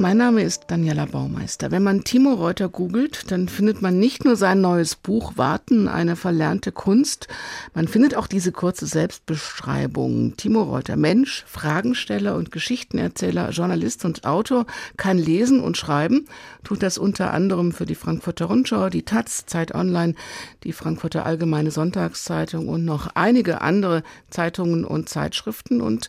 [0.00, 1.72] Mein Name ist Daniela Baumeister.
[1.72, 6.14] Wenn man Timo Reuter googelt, dann findet man nicht nur sein neues Buch Warten, eine
[6.14, 7.26] verlernte Kunst,
[7.74, 10.36] man findet auch diese kurze Selbstbeschreibung.
[10.36, 14.66] Timo Reuter, Mensch, Fragensteller und Geschichtenerzähler, Journalist und Autor,
[14.96, 16.26] kann lesen und schreiben,
[16.62, 20.14] tut das unter anderem für die Frankfurter Rundschau, die Taz, Zeit Online,
[20.62, 25.80] die Frankfurter Allgemeine Sonntagszeitung und noch einige andere Zeitungen und Zeitschriften.
[25.80, 26.08] Und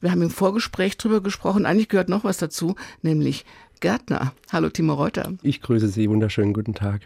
[0.00, 3.44] wir haben im Vorgespräch drüber gesprochen, eigentlich gehört noch was dazu, nämlich nämlich
[3.80, 4.32] Gärtner.
[4.52, 5.32] Hallo Timo Reuter.
[5.42, 7.02] Ich grüße Sie, wunderschönen guten Tag.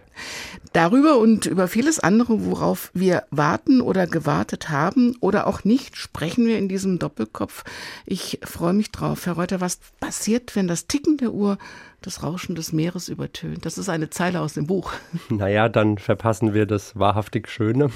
[0.72, 6.46] Darüber und über vieles andere, worauf wir warten oder gewartet haben oder auch nicht, sprechen
[6.46, 7.64] wir in diesem Doppelkopf.
[8.06, 9.26] Ich freue mich drauf.
[9.26, 11.58] Herr Reuter, was passiert, wenn das Ticken der Uhr
[12.02, 13.64] das Rauschen des Meeres übertönt?
[13.64, 14.92] Das ist eine Zeile aus dem Buch.
[15.30, 17.90] Naja, dann verpassen wir das wahrhaftig Schöne.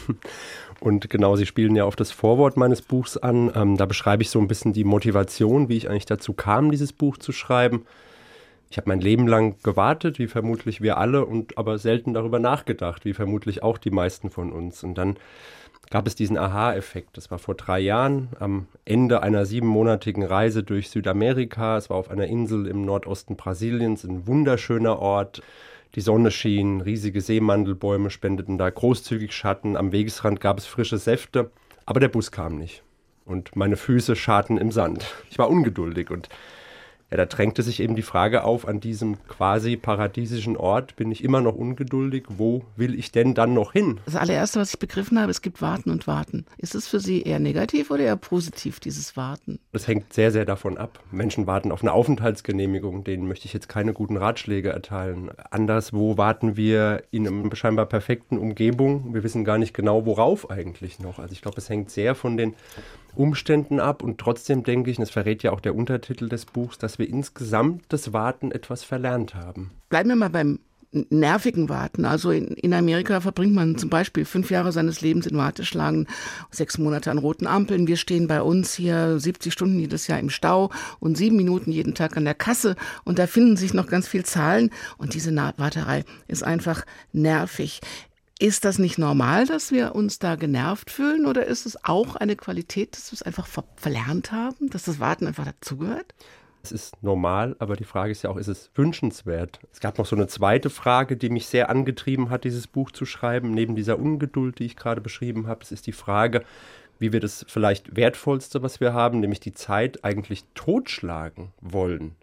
[0.81, 3.53] Und genau, Sie spielen ja auf das Vorwort meines Buchs an.
[3.55, 6.93] Ähm, da beschreibe ich so ein bisschen die Motivation, wie ich eigentlich dazu kam, dieses
[6.93, 7.85] Buch zu schreiben.
[8.75, 13.05] Ich habe mein Leben lang gewartet, wie vermutlich wir alle, und aber selten darüber nachgedacht,
[13.05, 14.83] wie vermutlich auch die meisten von uns.
[14.83, 15.17] Und dann
[15.91, 17.17] gab es diesen Aha-Effekt.
[17.17, 21.77] Das war vor drei Jahren am Ende einer siebenmonatigen Reise durch Südamerika.
[21.77, 25.41] Es war auf einer Insel im Nordosten Brasiliens, ein wunderschöner Ort.
[25.95, 29.77] Die Sonne schien, riesige Seemandelbäume spendeten da großzügig Schatten.
[29.77, 31.53] Am Wegesrand gab es frische Säfte,
[31.87, 32.83] aber der Bus kam nicht.
[33.25, 35.15] Und meine Füße scharten im Sand.
[35.31, 36.29] Ich war ungeduldig und
[37.15, 41.23] ja, da drängte sich eben die Frage auf, an diesem quasi paradiesischen Ort bin ich
[41.23, 42.25] immer noch ungeduldig.
[42.29, 44.01] Wo will ich denn dann noch hin?
[44.05, 46.45] Das allererste, was ich begriffen habe, es gibt Warten und Warten.
[46.59, 49.61] Ist es für Sie eher negativ oder eher positiv, dieses Warten?
[49.71, 50.99] Das hängt sehr, sehr davon ab.
[51.13, 55.31] Menschen warten auf eine Aufenthaltsgenehmigung, denen möchte ich jetzt keine guten Ratschläge erteilen.
[55.53, 59.15] Anderswo warten wir in einer scheinbar perfekten Umgebung.
[59.15, 61.21] Wir wissen gar nicht genau, worauf eigentlich noch.
[61.21, 62.55] Also ich glaube, es hängt sehr von den
[63.17, 66.79] Umständen ab und trotzdem denke ich, und das verrät ja auch der Untertitel des Buchs,
[66.79, 69.71] dass wir insgesamt das Warten etwas verlernt haben.
[69.89, 70.59] Bleiben wir mal beim
[71.11, 72.05] nervigen Warten.
[72.05, 76.07] Also in, in, Amerika verbringt man zum Beispiel fünf Jahre seines Lebens in Warteschlangen,
[76.51, 77.87] sechs Monate an roten Ampeln.
[77.87, 81.95] Wir stehen bei uns hier 70 Stunden jedes Jahr im Stau und sieben Minuten jeden
[81.95, 82.77] Tag an der Kasse.
[83.05, 84.71] Und da finden sich noch ganz viel Zahlen.
[84.97, 87.81] Und diese Warterei ist einfach nervig.
[88.41, 92.35] Ist das nicht normal, dass wir uns da genervt fühlen oder ist es auch eine
[92.35, 96.15] Qualität, dass wir es einfach ver verlernt haben, dass das Warten einfach dazugehört?
[96.65, 99.61] Es ist normal, aber die Frage ist ja auch, ist es wünschenswert?
[99.71, 103.05] Es gab noch so eine zweite Frage, die mich sehr angetrieben hat, dieses Buch zu
[103.05, 105.61] schreiben, neben dieser Ungeduld, die ich gerade beschrieben habe.
[105.63, 106.43] Es ist die Frage,
[106.99, 112.17] wie wir das vielleicht wertvollste, was wir haben, nämlich die Zeit, eigentlich totschlagen wollen.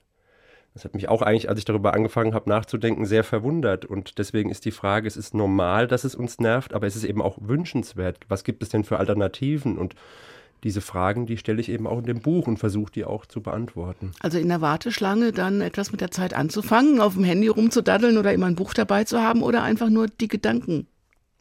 [0.73, 3.85] Das hat mich auch eigentlich, als ich darüber angefangen habe nachzudenken, sehr verwundert.
[3.85, 7.03] Und deswegen ist die Frage, es ist normal, dass es uns nervt, aber es ist
[7.03, 8.19] eben auch wünschenswert.
[8.29, 9.77] Was gibt es denn für Alternativen?
[9.77, 9.95] Und
[10.63, 13.41] diese Fragen, die stelle ich eben auch in dem Buch und versuche die auch zu
[13.41, 14.11] beantworten.
[14.21, 18.31] Also in der Warteschlange dann etwas mit der Zeit anzufangen, auf dem Handy rumzudaddeln oder
[18.31, 20.87] immer ein Buch dabei zu haben oder einfach nur die Gedanken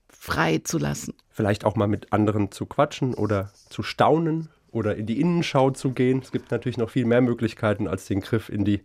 [0.08, 1.14] frei zu lassen.
[1.28, 5.90] Vielleicht auch mal mit anderen zu quatschen oder zu staunen oder in die Innenschau zu
[5.92, 6.20] gehen.
[6.22, 8.80] Es gibt natürlich noch viel mehr Möglichkeiten als den Griff in die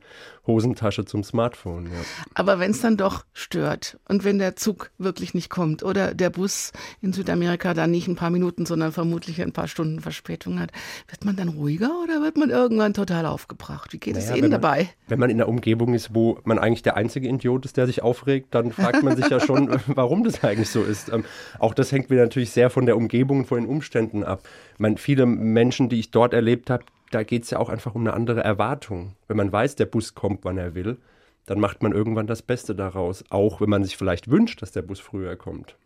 [0.47, 1.85] Hosentasche zum Smartphone.
[1.85, 1.99] Ja.
[2.33, 6.29] Aber wenn es dann doch stört und wenn der Zug wirklich nicht kommt oder der
[6.29, 10.71] Bus in Südamerika dann nicht ein paar Minuten, sondern vermutlich ein paar Stunden Verspätung hat,
[11.07, 13.93] wird man dann ruhiger oder wird man irgendwann total aufgebracht?
[13.93, 14.89] Wie geht naja, es Ihnen man, dabei?
[15.07, 18.01] Wenn man in der Umgebung ist, wo man eigentlich der einzige Idiot ist, der sich
[18.01, 21.11] aufregt, dann fragt man sich ja schon, warum das eigentlich so ist.
[21.11, 21.25] Ähm,
[21.59, 24.43] auch das hängt wieder natürlich sehr von der Umgebung und von den Umständen ab.
[24.77, 28.01] Meine, viele Menschen, die ich dort erlebt habe, da geht es ja auch einfach um
[28.01, 29.15] eine andere Erwartung.
[29.27, 30.97] Wenn man weiß, der Bus kommt, wann er will,
[31.45, 34.81] dann macht man irgendwann das Beste daraus, auch wenn man sich vielleicht wünscht, dass der
[34.81, 35.77] Bus früher kommt.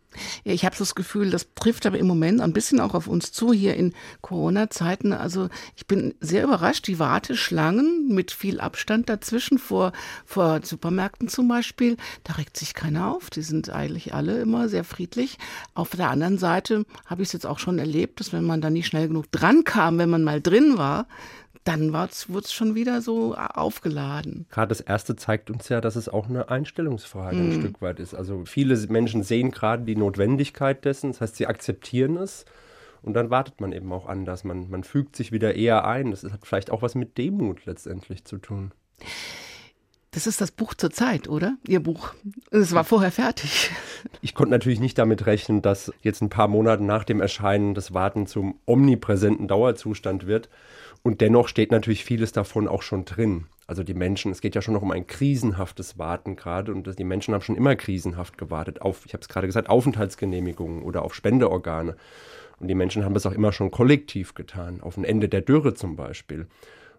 [0.44, 3.32] Ja, ich habe das Gefühl, das trifft aber im Moment ein bisschen auch auf uns
[3.32, 5.12] zu hier in Corona-Zeiten.
[5.12, 9.92] Also ich bin sehr überrascht, die Warteschlangen mit viel Abstand dazwischen vor,
[10.24, 13.30] vor Supermärkten zum Beispiel, da regt sich keiner auf.
[13.30, 15.38] Die sind eigentlich alle immer sehr friedlich.
[15.74, 18.70] Auf der anderen Seite habe ich es jetzt auch schon erlebt, dass wenn man da
[18.70, 21.06] nicht schnell genug dran kam, wenn man mal drin war,
[21.64, 24.46] dann wurde es schon wieder so aufgeladen.
[24.50, 27.40] Gerade das erste zeigt uns ja, dass es auch eine Einstellungsfrage mm.
[27.40, 27.60] ein mhm.
[27.60, 28.14] Stück weit ist.
[28.14, 32.44] Also viele Menschen sehen gerade die Notwendigkeit dessen, das heißt, sie akzeptieren es.
[33.02, 34.44] Und dann wartet man eben auch anders.
[34.44, 36.10] Man, man fügt sich wieder eher ein.
[36.10, 38.72] Das hat vielleicht auch was mit Demut letztendlich zu tun.
[40.12, 41.56] Das ist das Buch zur Zeit, oder?
[41.66, 42.14] Ihr Buch.
[42.50, 43.70] Es war vorher fertig.
[44.22, 47.92] Ich konnte natürlich nicht damit rechnen, dass jetzt ein paar Monate nach dem Erscheinen das
[47.92, 50.48] Warten zum omnipräsenten Dauerzustand wird.
[51.02, 53.46] Und dennoch steht natürlich vieles davon auch schon drin.
[53.66, 57.04] Also die Menschen, es geht ja schon noch um ein krisenhaftes Warten gerade und die
[57.04, 61.14] Menschen haben schon immer krisenhaft gewartet auf, ich habe es gerade gesagt, Aufenthaltsgenehmigungen oder auf
[61.14, 61.96] Spendeorgane.
[62.58, 65.74] Und die Menschen haben das auch immer schon kollektiv getan, auf ein Ende der Dürre
[65.74, 66.46] zum Beispiel.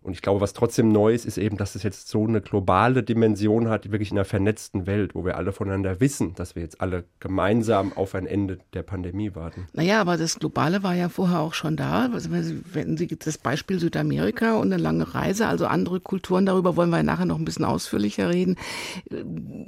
[0.04, 3.04] Und ich glaube, was trotzdem neu ist, ist eben, dass es jetzt so eine globale
[3.04, 6.82] Dimension hat, wirklich in einer vernetzten Welt, wo wir alle voneinander wissen, dass wir jetzt
[6.82, 9.68] alle gemeinsam auf ein Ende der Pandemie warten.
[9.74, 12.10] Naja, aber das Globale war ja vorher auch schon da.
[12.12, 16.90] Also wenn Sie das Beispiel Südamerika und eine lange Reise, also andere Kulturen, darüber wollen
[16.90, 18.58] wir nachher noch ein bisschen ausführlicher reden,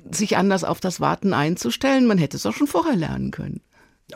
[0.09, 2.07] sich anders auf das Warten einzustellen.
[2.07, 3.61] Man hätte es auch schon vorher lernen können.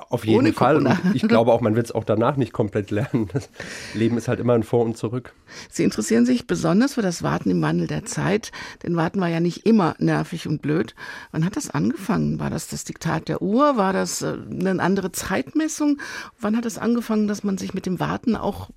[0.09, 0.77] Auf jeden Ohne Fall.
[0.77, 3.29] Und ich glaube auch, man wird es auch danach nicht komplett lernen.
[3.33, 3.49] Das
[3.94, 5.33] Leben ist halt immer ein Vor und Zurück.
[5.69, 8.51] Sie interessieren sich besonders für das Warten im Wandel der Zeit.
[8.83, 10.95] Denn Warten war ja nicht immer nervig und blöd.
[11.31, 12.39] Wann hat das angefangen?
[12.39, 13.77] War das das Diktat der Uhr?
[13.77, 16.00] War das äh, eine andere Zeitmessung?
[16.39, 18.69] Wann hat es angefangen, dass man sich mit dem Warten auch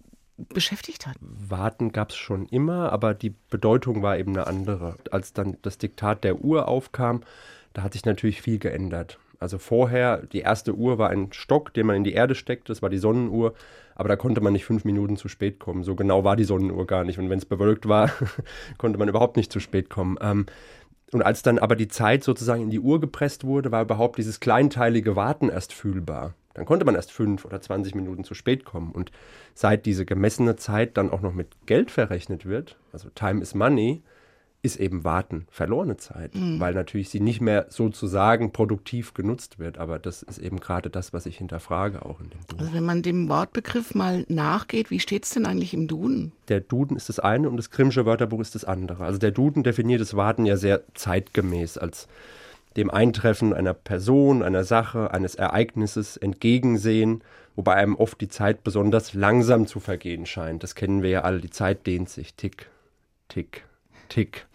[0.49, 1.17] beschäftigt hat?
[1.21, 4.97] Warten gab es schon immer, aber die Bedeutung war eben eine andere.
[5.11, 7.23] Als dann das Diktat der Uhr aufkam,
[7.73, 9.19] da hat sich natürlich viel geändert.
[9.41, 12.83] Also vorher, die erste Uhr war ein Stock, den man in die Erde steckt, das
[12.83, 13.55] war die Sonnenuhr,
[13.95, 15.83] aber da konnte man nicht fünf Minuten zu spät kommen.
[15.83, 17.19] So genau war die Sonnenuhr gar nicht.
[17.19, 18.11] Und wenn es bewölkt war,
[18.79, 20.19] konnte man überhaupt nicht zu spät kommen.
[20.21, 20.45] Ähm,
[21.13, 24.41] und als dann aber die Zeit sozusagen in die Uhr gepresst wurde, war überhaupt dieses
[24.41, 26.35] kleinteilige Warten erst fühlbar.
[26.55, 28.93] Dann konnte man erst fünf oder zwanzig Minuten zu spät kommen.
[28.93, 29.11] Und
[29.55, 34.03] seit diese gemessene Zeit dann auch noch mit Geld verrechnet wird, also Time is Money,
[34.63, 36.61] ist eben Warten verlorene Zeit, mhm.
[36.61, 39.79] weil natürlich sie nicht mehr sozusagen produktiv genutzt wird.
[39.79, 42.61] Aber das ist eben gerade das, was ich hinterfrage auch in dem Duden.
[42.61, 46.33] Also wenn man dem Wortbegriff mal nachgeht, wie steht es denn eigentlich im Duden?
[46.49, 49.05] Der Duden ist das eine und das Grimmsche Wörterbuch ist das andere.
[49.05, 52.07] Also der Duden definiert das Warten ja sehr zeitgemäß als
[52.77, 57.23] dem Eintreffen einer Person, einer Sache, eines Ereignisses entgegensehen,
[57.57, 60.63] wobei einem oft die Zeit besonders langsam zu vergehen scheint.
[60.63, 62.69] Das kennen wir ja alle, die Zeit dehnt sich, tick,
[63.29, 63.65] tick,
[64.11, 64.47] tick.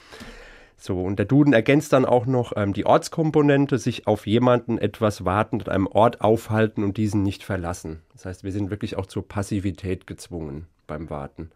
[0.77, 5.25] So, und der Duden ergänzt dann auch noch ähm, die Ortskomponente, sich auf jemanden etwas
[5.25, 8.03] warten, an einem Ort aufhalten und diesen nicht verlassen.
[8.13, 11.49] Das heißt, wir sind wirklich auch zur Passivität gezwungen beim Warten.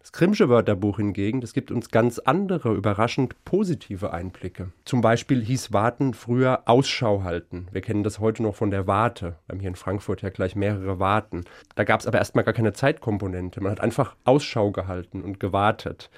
[0.00, 4.72] Das Grimmsche Wörterbuch hingegen, das gibt uns ganz andere, überraschend positive Einblicke.
[4.84, 7.68] Zum Beispiel hieß Warten früher Ausschau halten.
[7.72, 9.36] Wir kennen das heute noch von der Warte.
[9.46, 11.44] Wir haben hier in Frankfurt ja gleich mehrere Warten.
[11.74, 13.60] Da gab es aber erstmal gar keine Zeitkomponente.
[13.60, 16.10] Man hat einfach Ausschau gehalten und gewartet.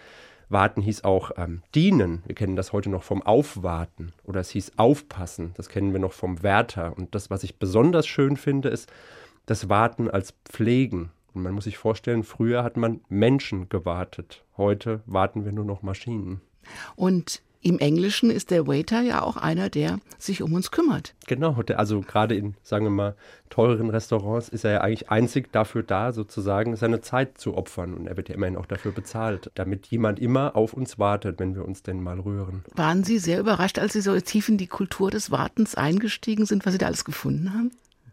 [0.51, 2.23] Warten hieß auch ähm, dienen.
[2.27, 4.13] Wir kennen das heute noch vom Aufwarten.
[4.25, 5.53] Oder es hieß aufpassen.
[5.57, 6.97] Das kennen wir noch vom Wärter.
[6.97, 8.93] Und das, was ich besonders schön finde, ist
[9.47, 11.11] das Warten als Pflegen.
[11.33, 14.45] Und man muss sich vorstellen, früher hat man Menschen gewartet.
[14.57, 16.41] Heute warten wir nur noch Maschinen.
[16.97, 21.15] Und im Englischen ist der Waiter ja auch einer, der sich um uns kümmert.
[21.27, 23.15] Genau, also gerade in, sagen wir mal,
[23.51, 27.93] teuren Restaurants ist er ja eigentlich einzig dafür da, sozusagen seine Zeit zu opfern.
[27.93, 31.55] Und er wird ja immerhin auch dafür bezahlt, damit jemand immer auf uns wartet, wenn
[31.55, 32.65] wir uns denn mal rühren.
[32.75, 36.65] Waren Sie sehr überrascht, als Sie so tief in die Kultur des Wartens eingestiegen sind,
[36.65, 37.73] was Sie da alles gefunden haben?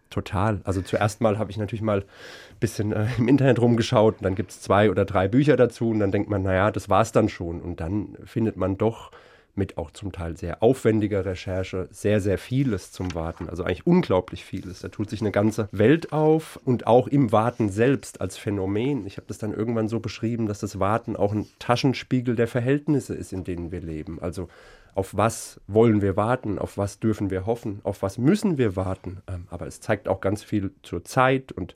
[0.10, 0.62] Total.
[0.64, 4.36] Also zuerst mal habe ich natürlich mal ein bisschen äh, im Internet rumgeschaut und dann
[4.36, 7.14] gibt es zwei oder drei Bücher dazu und dann denkt man, naja, das war es
[7.14, 7.62] dann schon.
[7.62, 9.12] Und dann findet man doch
[9.58, 13.50] mit auch zum Teil sehr aufwendiger Recherche sehr, sehr vieles zum Warten.
[13.50, 14.80] Also eigentlich unglaublich vieles.
[14.80, 19.06] Da tut sich eine ganze Welt auf und auch im Warten selbst als Phänomen.
[19.06, 23.16] Ich habe das dann irgendwann so beschrieben, dass das Warten auch ein Taschenspiegel der Verhältnisse
[23.16, 24.20] ist, in denen wir leben.
[24.22, 24.48] Also
[24.94, 29.20] auf was wollen wir warten, auf was dürfen wir hoffen, auf was müssen wir warten.
[29.28, 31.76] Ähm, aber es zeigt auch ganz viel zur Zeit und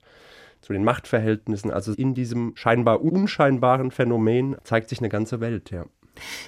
[0.62, 1.72] zu den Machtverhältnissen.
[1.72, 5.86] Also in diesem scheinbar unscheinbaren Phänomen zeigt sich eine ganze Welt, ja.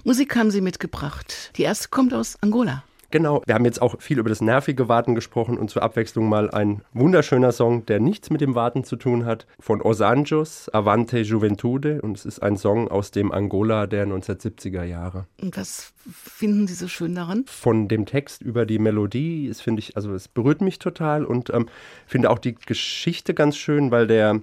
[0.04, 1.52] Musik haben Sie mitgebracht.
[1.58, 2.84] Die erste kommt aus Angola.
[3.14, 6.50] Genau, wir haben jetzt auch viel über das nervige Warten gesprochen und zur Abwechslung mal
[6.50, 11.20] ein wunderschöner Song, der nichts mit dem Warten zu tun hat, von Os Anjos, Avante
[11.20, 15.28] Juventude und es ist ein Song aus dem Angola der 1970er Jahre.
[15.40, 17.44] Und was finden Sie so schön daran?
[17.46, 21.52] Von dem Text über die Melodie, es finde ich, also es berührt mich total und
[21.52, 21.70] ähm,
[22.08, 24.42] finde auch die Geschichte ganz schön, weil der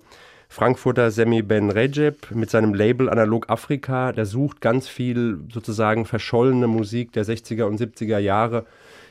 [0.52, 6.66] Frankfurter Semi Ben Recep mit seinem Label Analog Afrika, der sucht ganz viel sozusagen verschollene
[6.66, 8.66] Musik der 60er und 70er Jahre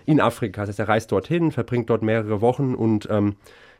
[0.05, 0.62] in Afrika.
[0.62, 3.38] Das heißt, er reist dorthin, verbringt dort mehrere Wochen und ähm,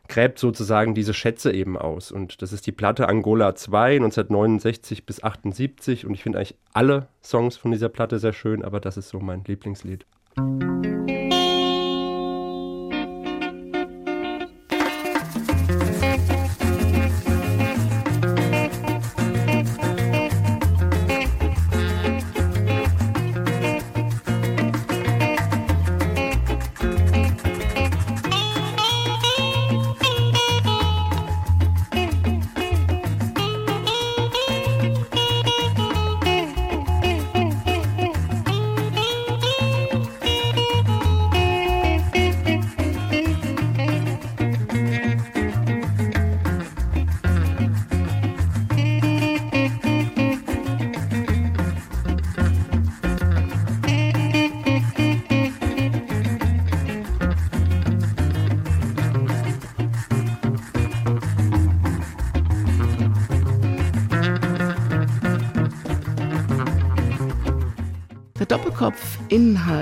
[0.08, 2.10] gräbt sozusagen diese Schätze eben aus.
[2.10, 6.06] Und das ist die Platte Angola 2, 1969 bis 78.
[6.06, 9.20] Und ich finde eigentlich alle Songs von dieser Platte sehr schön, aber das ist so
[9.20, 10.06] mein Lieblingslied.
[10.38, 11.19] Musik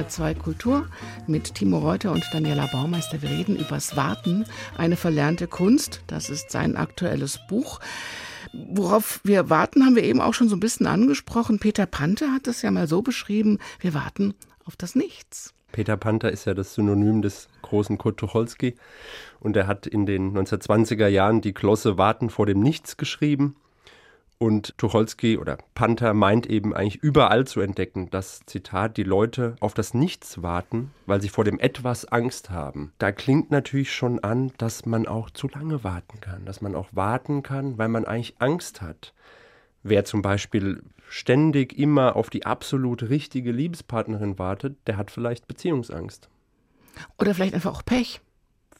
[0.08, 0.86] 2 Kultur
[1.26, 3.22] mit Timo Reuter und Daniela Baumeister.
[3.22, 4.44] Wir reden übers Warten,
[4.76, 6.02] eine verlernte Kunst.
[6.06, 7.80] Das ist sein aktuelles Buch.
[8.52, 11.58] Worauf wir warten, haben wir eben auch schon so ein bisschen angesprochen.
[11.58, 14.34] Peter Panther hat das ja mal so beschrieben, wir warten
[14.64, 15.54] auf das Nichts.
[15.70, 18.74] Peter Panther ist ja das Synonym des großen Kurt Tucholsky
[19.38, 23.54] und er hat in den 1920er Jahren die Glosse Warten vor dem Nichts geschrieben
[24.38, 29.74] und Tucholsky oder Panther meint eben eigentlich überall zu entdecken, dass, Zitat, die Leute auf
[29.74, 32.92] das Nichts warten, weil sie vor dem Etwas Angst haben.
[32.98, 36.88] Da klingt natürlich schon an, dass man auch zu lange warten kann, dass man auch
[36.92, 39.12] warten kann, weil man eigentlich Angst hat.
[39.82, 46.28] Wer zum Beispiel ständig immer auf die absolut richtige Liebespartnerin wartet, der hat vielleicht Beziehungsangst.
[47.18, 48.20] Oder vielleicht einfach auch Pech.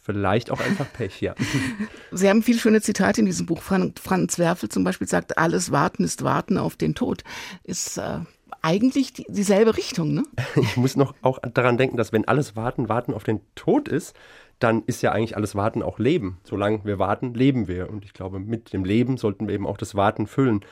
[0.08, 1.34] Vielleicht auch einfach Pech, ja.
[2.12, 3.60] Sie haben viele schöne Zitate in diesem Buch.
[3.60, 7.24] Franz Werfel zum Beispiel sagt, alles Warten ist Warten auf den Tod.
[7.62, 8.20] Ist äh,
[8.62, 10.22] eigentlich die, dieselbe Richtung, ne?
[10.62, 14.16] Ich muss noch auch daran denken, dass wenn alles Warten, Warten auf den Tod ist,
[14.60, 16.40] dann ist ja eigentlich alles Warten auch Leben.
[16.42, 17.90] Solange wir warten, leben wir.
[17.90, 20.64] Und ich glaube, mit dem Leben sollten wir eben auch das Warten füllen.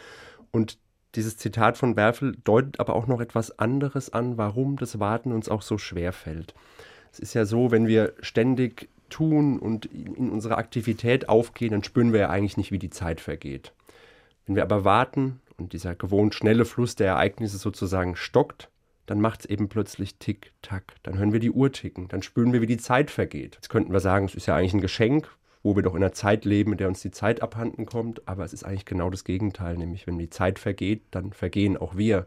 [0.51, 0.79] Und
[1.15, 5.51] dieses Zitat von Werfel deutet aber auch noch etwas anderes an, warum das Warten uns
[5.51, 6.55] auch so schwer fällt.
[7.13, 12.13] Es ist ja so, wenn wir ständig tun und in unsere Aktivität aufgehen, dann spüren
[12.13, 13.73] wir ja eigentlich nicht, wie die Zeit vergeht.
[14.47, 18.71] Wenn wir aber warten und dieser gewohnt schnelle Fluss der Ereignisse sozusagen stockt,
[19.07, 20.95] dann macht es eben plötzlich Tick, Tack.
[21.03, 23.55] Dann hören wir die Uhr ticken, dann spüren wir, wie die Zeit vergeht.
[23.55, 25.29] Jetzt könnten wir sagen, es ist ja eigentlich ein Geschenk,
[25.63, 28.45] wo wir doch in einer Zeit leben, in der uns die Zeit abhanden kommt, aber
[28.45, 32.27] es ist eigentlich genau das Gegenteil, nämlich wenn die Zeit vergeht, dann vergehen auch wir.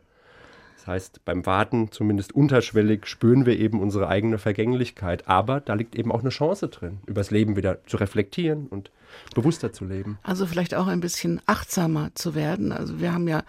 [0.79, 5.27] Das heißt, beim Warten, zumindest unterschwellig, spüren wir eben unsere eigene Vergänglichkeit.
[5.27, 8.89] Aber da liegt eben auch eine Chance drin, übers Leben wieder zu reflektieren und
[9.35, 10.19] bewusster zu leben.
[10.23, 12.71] Also vielleicht auch ein bisschen achtsamer zu werden.
[12.71, 13.43] Also wir haben ja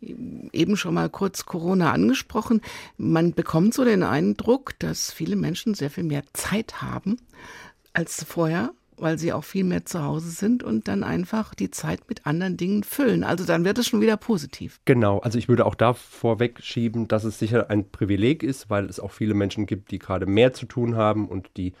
[0.00, 2.60] eben schon mal kurz Corona angesprochen.
[2.96, 7.16] Man bekommt so den Eindruck, dass viele Menschen sehr viel mehr Zeit haben
[7.92, 12.08] als vorher weil sie auch viel mehr zu Hause sind und dann einfach die Zeit
[12.08, 13.24] mit anderen Dingen füllen.
[13.24, 14.80] Also dann wird es schon wieder positiv.
[14.84, 19.00] Genau, also ich würde auch da vorwegschieben, dass es sicher ein Privileg ist, weil es
[19.00, 21.72] auch viele Menschen gibt, die gerade mehr zu tun haben und die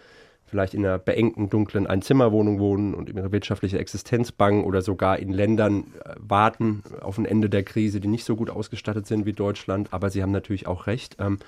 [0.52, 5.32] vielleicht in einer beengten, dunklen Einzimmerwohnung wohnen und ihre wirtschaftliche Existenz bangen oder sogar in
[5.32, 9.32] Ländern äh, warten auf ein Ende der Krise, die nicht so gut ausgestattet sind wie
[9.32, 9.94] Deutschland.
[9.94, 11.16] Aber sie haben natürlich auch recht.
[11.18, 11.38] Ähm,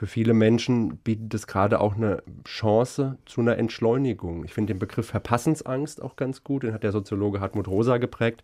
[0.00, 4.46] für viele Menschen bietet es gerade auch eine Chance zu einer Entschleunigung.
[4.46, 6.62] Ich finde den Begriff Verpassensangst auch ganz gut.
[6.62, 8.42] Den hat der Soziologe Hartmut Rosa geprägt.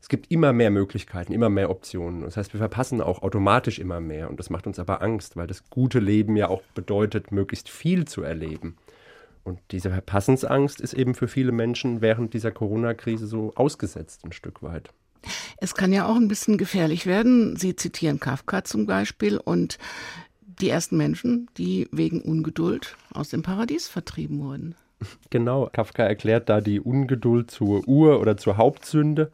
[0.00, 2.22] Es gibt immer mehr Möglichkeiten, immer mehr Optionen.
[2.22, 4.30] Das heißt, wir verpassen auch automatisch immer mehr.
[4.30, 8.06] Und das macht uns aber Angst, weil das gute Leben ja auch bedeutet, möglichst viel
[8.06, 8.78] zu erleben.
[9.42, 14.62] Und diese Verpassensangst ist eben für viele Menschen während dieser Corona-Krise so ausgesetzt, ein Stück
[14.62, 14.88] weit.
[15.58, 17.56] Es kann ja auch ein bisschen gefährlich werden.
[17.56, 19.78] Sie zitieren Kafka zum Beispiel und
[20.60, 24.74] die ersten Menschen, die wegen Ungeduld aus dem Paradies vertrieben wurden.
[25.30, 29.30] Genau, Kafka erklärt da die Ungeduld zur Ur- oder zur Hauptsünde.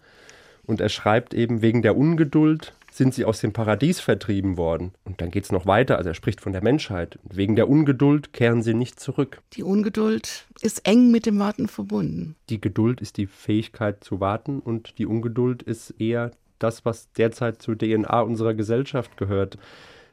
[0.67, 4.93] Und er schreibt eben, wegen der Ungeduld sind sie aus dem Paradies vertrieben worden.
[5.05, 7.19] Und dann geht es noch weiter, also er spricht von der Menschheit.
[7.23, 9.41] Wegen der Ungeduld kehren sie nicht zurück.
[9.53, 12.37] Die Ungeduld ist eng mit dem Warten verbunden.
[12.49, 17.63] Die Geduld ist die Fähigkeit zu warten und die Ungeduld ist eher das, was derzeit
[17.63, 19.57] zur DNA unserer Gesellschaft gehört.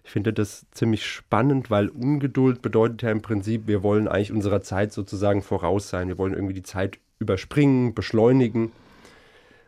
[0.08, 4.62] Ich finde das ziemlich spannend, weil Ungeduld bedeutet ja im Prinzip, wir wollen eigentlich unserer
[4.62, 6.08] Zeit sozusagen voraus sein.
[6.08, 8.72] Wir wollen irgendwie die Zeit überspringen, beschleunigen.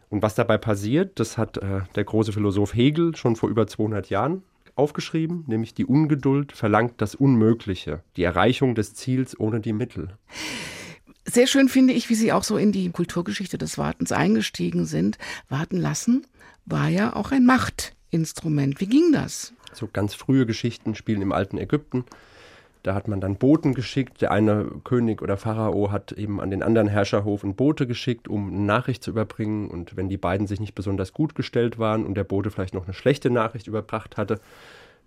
[0.10, 4.10] Und was dabei passiert, das hat äh, der große Philosoph Hegel schon vor über 200
[4.10, 4.43] Jahren
[4.75, 10.15] aufgeschrieben, nämlich die Ungeduld verlangt das Unmögliche, die Erreichung des Ziels ohne die Mittel.
[11.25, 15.17] Sehr schön finde ich, wie Sie auch so in die Kulturgeschichte des Wartens eingestiegen sind.
[15.50, 16.25] Warten lassen
[16.65, 18.79] war ja auch ein Machtinstrument.
[18.79, 19.53] Wie ging das?
[19.73, 22.05] So ganz frühe Geschichten spielen im alten Ägypten.
[22.83, 24.21] Da hat man dann Boten geschickt.
[24.21, 28.61] Der eine König oder Pharao hat eben an den anderen Herrscherhofen Bote geschickt, um eine
[28.61, 29.69] Nachricht zu überbringen.
[29.69, 32.85] Und wenn die beiden sich nicht besonders gut gestellt waren und der Bote vielleicht noch
[32.85, 34.39] eine schlechte Nachricht überbracht hatte,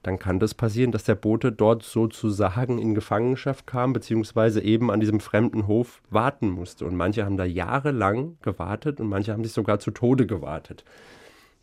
[0.03, 5.01] dann kann das passieren, dass der Bote dort sozusagen in Gefangenschaft kam, beziehungsweise eben an
[5.01, 6.85] diesem fremden Hof warten musste.
[6.85, 10.85] Und manche haben da jahrelang gewartet und manche haben sich sogar zu Tode gewartet.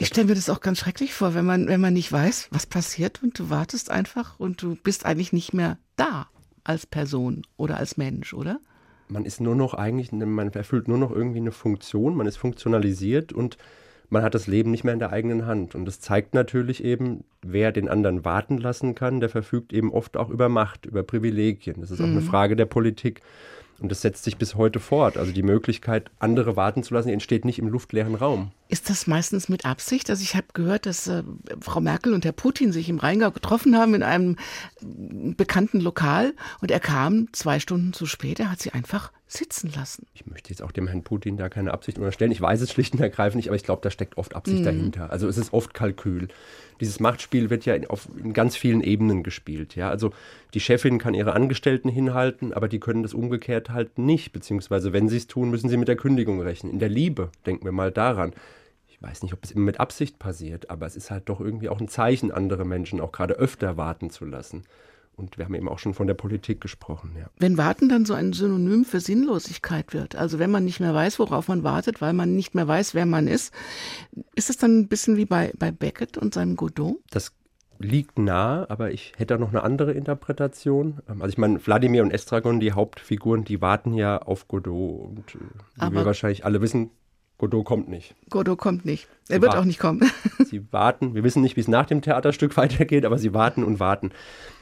[0.02, 2.66] Ich stelle mir das auch ganz schrecklich vor, wenn man, wenn man nicht weiß, was
[2.66, 6.30] passiert und du wartest einfach und du bist eigentlich nicht mehr da
[6.64, 8.62] als Person oder als Mensch, oder?
[9.10, 13.34] Man ist nur noch eigentlich, man erfüllt nur noch irgendwie eine Funktion, man ist funktionalisiert
[13.34, 13.58] und
[14.10, 15.76] man hat das Leben nicht mehr in der eigenen Hand.
[15.76, 20.16] Und das zeigt natürlich eben, wer den anderen warten lassen kann, der verfügt eben oft
[20.16, 21.82] auch über Macht, über Privilegien.
[21.82, 22.14] Das ist auch mhm.
[22.14, 23.22] eine Frage der Politik.
[23.80, 25.18] Und das setzt sich bis heute fort.
[25.18, 28.52] Also die Möglichkeit, andere warten zu lassen, entsteht nicht im luftleeren Raum.
[28.72, 30.12] Ist das meistens mit Absicht?
[30.12, 31.24] Also ich habe gehört, dass äh,
[31.60, 34.36] Frau Merkel und Herr Putin sich im Rheingau getroffen haben in einem
[34.80, 38.40] bekannten Lokal und er kam zwei Stunden zu spät.
[38.40, 40.06] Er hat sie einfach sitzen lassen.
[40.14, 42.32] Ich möchte jetzt auch dem Herrn Putin da keine Absicht unterstellen.
[42.32, 44.66] Ich weiß es schlicht und ergreifend nicht, aber ich glaube, da steckt oft Absicht mhm.
[44.66, 45.12] dahinter.
[45.12, 46.28] Also es ist oft Kalkül.
[46.80, 49.76] Dieses Machtspiel wird ja in, auf, in ganz vielen Ebenen gespielt.
[49.76, 49.90] Ja?
[49.90, 50.12] Also
[50.54, 54.32] die Chefin kann ihre Angestellten hinhalten, aber die können das umgekehrt halt nicht.
[54.32, 56.72] Beziehungsweise wenn sie es tun, müssen sie mit der Kündigung rechnen.
[56.72, 58.34] In der Liebe, denken wir mal daran.
[59.00, 61.70] Ich weiß nicht, ob es immer mit Absicht passiert, aber es ist halt doch irgendwie
[61.70, 64.64] auch ein Zeichen, andere Menschen auch gerade öfter warten zu lassen.
[65.16, 67.12] Und wir haben eben auch schon von der Politik gesprochen.
[67.18, 67.30] Ja.
[67.38, 71.20] Wenn Warten dann so ein Synonym für Sinnlosigkeit wird, also wenn man nicht mehr weiß,
[71.20, 73.54] worauf man wartet, weil man nicht mehr weiß, wer man ist,
[74.36, 76.98] ist es dann ein bisschen wie bei, bei Beckett und seinem Godot?
[77.10, 77.34] Das
[77.80, 81.00] liegt nah, aber ich hätte da noch eine andere Interpretation.
[81.10, 85.02] Ähm, also ich meine, Wladimir und Estragon, die Hauptfiguren, die warten ja auf Godot.
[85.02, 85.40] Und äh,
[85.76, 86.92] wie aber wir wahrscheinlich alle wissen,
[87.40, 88.16] Godot kommt nicht.
[88.30, 89.08] Godot kommt nicht.
[89.28, 89.62] Er sie wird warten.
[89.62, 90.12] auch nicht kommen.
[90.46, 91.16] sie warten.
[91.16, 94.12] Wir wissen nicht, wie es nach dem Theaterstück weitergeht, aber sie warten und warten.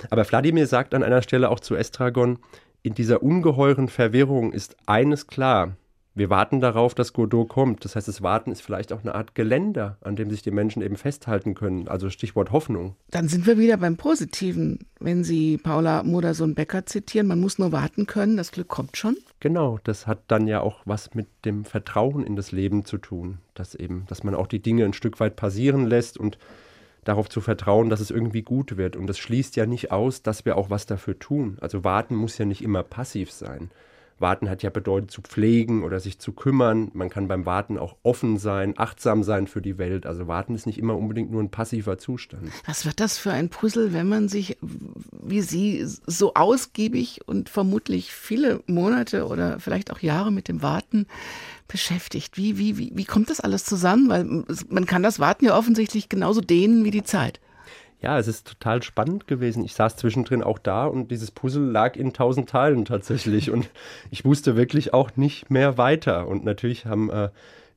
[0.10, 2.40] Aber Wladimir sagt an einer Stelle auch zu Estragon,
[2.84, 5.76] in dieser ungeheuren Verwirrung ist eines klar.
[6.14, 7.84] Wir warten darauf, dass Godot kommt.
[7.84, 10.82] Das heißt, das Warten ist vielleicht auch eine Art Geländer, an dem sich die Menschen
[10.82, 11.88] eben festhalten können.
[11.88, 12.96] Also Stichwort Hoffnung.
[13.12, 14.80] Dann sind wir wieder beim Positiven.
[15.00, 19.18] Wenn Sie Paula Modersohn-Becker zitieren, man muss nur warten können, das Glück kommt schon.
[19.40, 23.38] Genau, das hat dann ja auch was mit dem Vertrauen in das Leben zu tun.
[23.54, 26.38] Dass eben, dass man auch die Dinge ein Stück weit passieren lässt und
[27.04, 28.96] darauf zu vertrauen, dass es irgendwie gut wird.
[28.96, 31.58] Und das schließt ja nicht aus, dass wir auch was dafür tun.
[31.62, 33.70] Also warten muss ja nicht immer passiv sein.
[34.20, 36.90] Warten hat ja bedeutet zu pflegen oder sich zu kümmern.
[36.94, 40.06] Man kann beim Warten auch offen sein, achtsam sein für die Welt.
[40.06, 42.50] Also Warten ist nicht immer unbedingt nur ein passiver Zustand.
[42.66, 44.58] Was wird das für ein Puzzle, wenn man sich
[45.12, 51.06] wie Sie so ausgiebig und vermutlich viele Monate oder vielleicht auch Jahre mit dem Warten
[51.68, 52.38] beschäftigt?
[52.38, 54.10] Wie, wie, wie, wie kommt das alles zusammen?
[54.10, 57.40] Weil man kann das Warten ja offensichtlich genauso dehnen wie die Zeit
[58.00, 59.66] ja, es ist total spannend gewesen.
[59.66, 63.50] Ich saß zwischendrin auch da und dieses Puzzle lag in tausend Teilen tatsächlich.
[63.52, 63.70] Und
[64.12, 66.28] ich wusste wirklich auch nicht mehr weiter.
[66.28, 67.30] Und natürlich haben äh,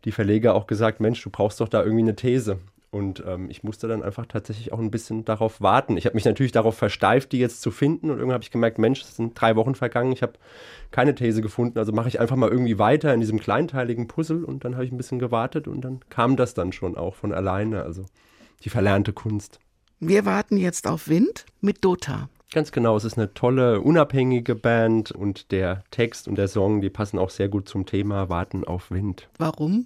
[0.05, 2.59] die Verleger auch gesagt, Mensch, du brauchst doch da irgendwie eine These.
[2.91, 5.97] Und ähm, ich musste dann einfach tatsächlich auch ein bisschen darauf warten.
[5.97, 8.11] Ich habe mich natürlich darauf versteift, die jetzt zu finden.
[8.11, 10.33] Und irgendwann habe ich gemerkt, Mensch, es sind drei Wochen vergangen, ich habe
[10.91, 11.79] keine These gefunden.
[11.79, 14.45] Also mache ich einfach mal irgendwie weiter in diesem kleinteiligen Puzzle.
[14.45, 17.33] Und dann habe ich ein bisschen gewartet und dann kam das dann schon auch von
[17.33, 17.85] alleine.
[17.85, 18.05] Also
[18.65, 19.61] die verlernte Kunst.
[20.03, 22.31] Wir warten jetzt auf Wind mit Dota.
[22.55, 26.89] Ganz genau, es ist eine tolle, unabhängige Band und der Text und der Song, die
[26.89, 29.29] passen auch sehr gut zum Thema Warten auf Wind.
[29.37, 29.85] Warum?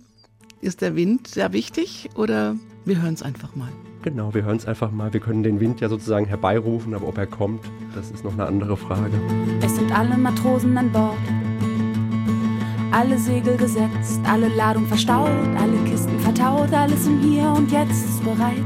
[0.61, 3.73] Ist der Wind sehr wichtig oder wir hören es einfach mal?
[4.03, 5.13] Genau, wir hören es einfach mal.
[5.13, 7.65] Wir können den Wind ja sozusagen herbeirufen, aber ob er kommt,
[7.97, 9.21] das ist noch eine andere Frage.
[9.63, 11.19] Es sind alle Matrosen an Bord,
[12.93, 18.23] alle Segel gesetzt, alle Ladung verstaut, alle Kisten vertaut, alles im Hier und Jetzt ist
[18.23, 18.63] bereit.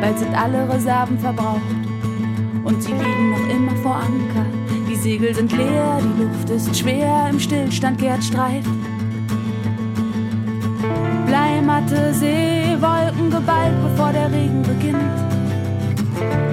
[0.00, 1.60] Bald sind alle Reserven verbraucht
[2.64, 4.46] und sie liegen noch immer vor Anker.
[4.88, 8.64] Die Segel sind leer, die Luft ist schwer, im Stillstand kehrt Streit.
[11.26, 14.96] Bleimatte See, Wolken geballt, bevor der Regen beginnt.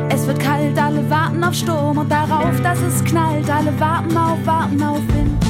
[0.10, 3.50] Es wird kalt, alle warten auf Sturm und darauf, dass es knallt.
[3.50, 5.47] Alle warten auf, warten auf Wind.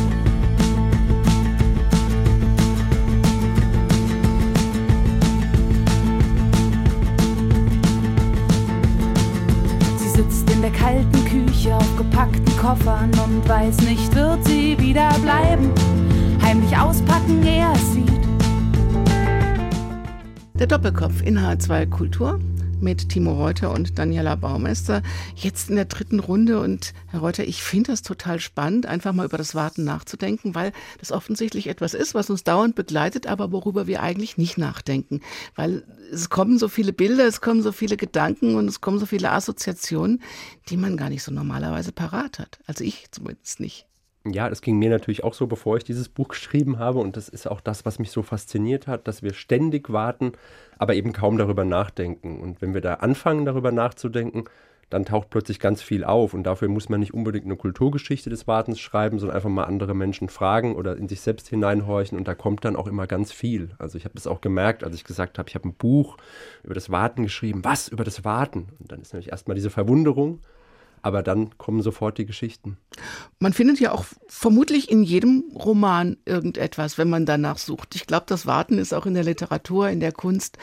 [12.38, 15.72] Gepackten Koffern und weiß nicht, wird sie wieder bleiben.
[16.42, 17.42] Heimlich auspacken,
[17.74, 18.08] es sieht.
[20.60, 22.40] Der Doppelkopf in H2 Kultur
[22.82, 25.02] mit Timo Reuter und Daniela Baumeister.
[25.36, 26.60] Jetzt in der dritten Runde.
[26.60, 30.72] Und Herr Reuter, ich finde das total spannend, einfach mal über das Warten nachzudenken, weil
[31.00, 35.22] das offensichtlich etwas ist, was uns dauernd begleitet, aber worüber wir eigentlich nicht nachdenken.
[35.56, 39.06] Weil es kommen so viele Bilder, es kommen so viele Gedanken und es kommen so
[39.06, 40.22] viele Assoziationen,
[40.70, 42.60] die man gar nicht so normalerweise parat hat.
[42.68, 43.88] Also ich zumindest nicht.
[44.34, 47.00] Ja, das ging mir natürlich auch so, bevor ich dieses Buch geschrieben habe.
[47.00, 50.34] Und das ist auch das, was mich so fasziniert hat, dass wir ständig warten,
[50.78, 52.40] aber eben kaum darüber nachdenken.
[52.40, 54.46] Und wenn wir da anfangen, darüber nachzudenken,
[54.90, 56.34] dann taucht plötzlich ganz viel auf.
[56.34, 59.94] Und dafür muss man nicht unbedingt eine Kulturgeschichte des Wartens schreiben, sondern einfach mal andere
[59.94, 62.18] Menschen fragen oder in sich selbst hineinhorchen.
[62.18, 63.72] Und da kommt dann auch immer ganz viel.
[63.80, 66.18] Also ich habe das auch gemerkt, als ich gesagt habe, ich habe ein Buch
[66.64, 67.66] über das Warten geschrieben.
[67.66, 67.90] Was?
[67.90, 68.70] Über das Warten?
[68.80, 70.40] Und dann ist nämlich erstmal diese Verwunderung
[71.02, 72.78] aber dann kommen sofort die Geschichten.
[73.40, 77.96] Man findet ja auch vermutlich in jedem Roman irgendetwas, wenn man danach sucht.
[77.96, 80.58] Ich glaube, das Warten ist auch in der Literatur, in der Kunst,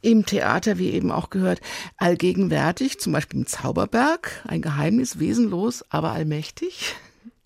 [0.00, 1.60] im Theater, wie eben auch gehört,
[1.96, 3.00] allgegenwärtig.
[3.00, 6.94] Zum Beispiel im Zauberberg, ein Geheimnis, wesenlos, aber allmächtig.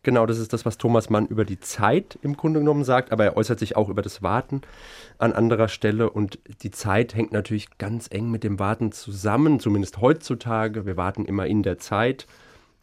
[0.05, 3.25] Genau, das ist das, was Thomas Mann über die Zeit im Grunde genommen sagt, aber
[3.25, 4.63] er äußert sich auch über das Warten
[5.19, 10.01] an anderer Stelle und die Zeit hängt natürlich ganz eng mit dem Warten zusammen, zumindest
[10.01, 10.87] heutzutage.
[10.87, 12.27] Wir warten immer in der Zeit.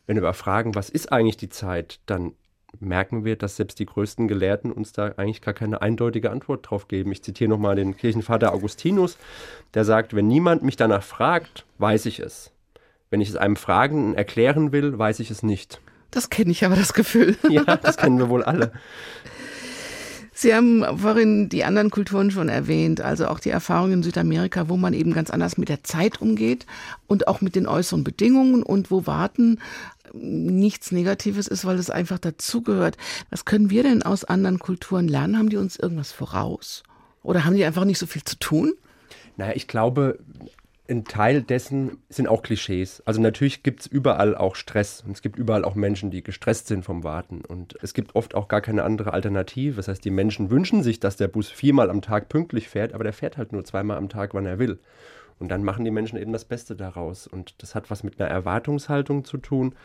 [0.08, 2.34] Wenn wir aber fragen, was ist eigentlich die Zeit, dann
[2.80, 6.88] merken wir, dass selbst die größten Gelehrten uns da eigentlich gar keine eindeutige Antwort drauf
[6.88, 7.12] geben.
[7.12, 9.18] Ich zitiere nochmal den Kirchenvater Augustinus,
[9.74, 12.52] der sagt, wenn niemand mich danach fragt, weiß ich es.
[13.10, 15.82] Wenn ich es einem Fragenden erklären will, weiß ich es nicht.
[16.12, 17.38] Das kenne ich aber, das Gefühl.
[17.50, 18.72] Ja, das kennen wir wohl alle.
[20.34, 24.78] Sie haben vorhin die anderen Kulturen schon erwähnt, also auch die Erfahrung in Südamerika, wo
[24.78, 26.66] man eben ganz anders mit der Zeit umgeht
[27.08, 29.60] und auch mit den äußeren Bedingungen und wo Warten
[30.14, 32.98] nichts Negatives ist, weil es einfach dazugehört.
[33.30, 35.38] Was können wir denn aus anderen Kulturen lernen?
[35.38, 36.84] Haben die uns irgendwas voraus?
[37.22, 38.74] Oder haben die einfach nicht so viel zu tun?
[39.36, 40.20] Naja, ich glaube,
[40.90, 43.04] ein Teil dessen sind auch Klischees.
[43.06, 46.68] Also natürlich gibt es überall auch Stress und es gibt überall auch Menschen, die gestresst
[46.68, 47.42] sind vom Warten.
[47.42, 49.76] Und es gibt oft auch gar keine andere Alternative.
[49.76, 53.04] Das heißt, die Menschen wünschen sich, dass der Bus viermal am Tag pünktlich fährt, aber
[53.04, 54.80] der fährt halt nur zweimal am Tag, wann er will.
[55.38, 57.28] Und dann machen die Menschen eben das Beste daraus.
[57.28, 59.76] Und das hat was mit einer Erwartungshaltung zu tun,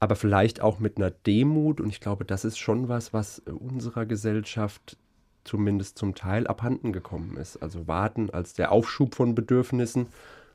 [0.00, 1.80] aber vielleicht auch mit einer Demut.
[1.80, 4.96] Und ich glaube, das ist schon was, was unserer Gesellschaft
[5.44, 7.56] zumindest zum Teil abhanden gekommen ist.
[7.56, 10.08] Also warten als der Aufschub von Bedürfnissen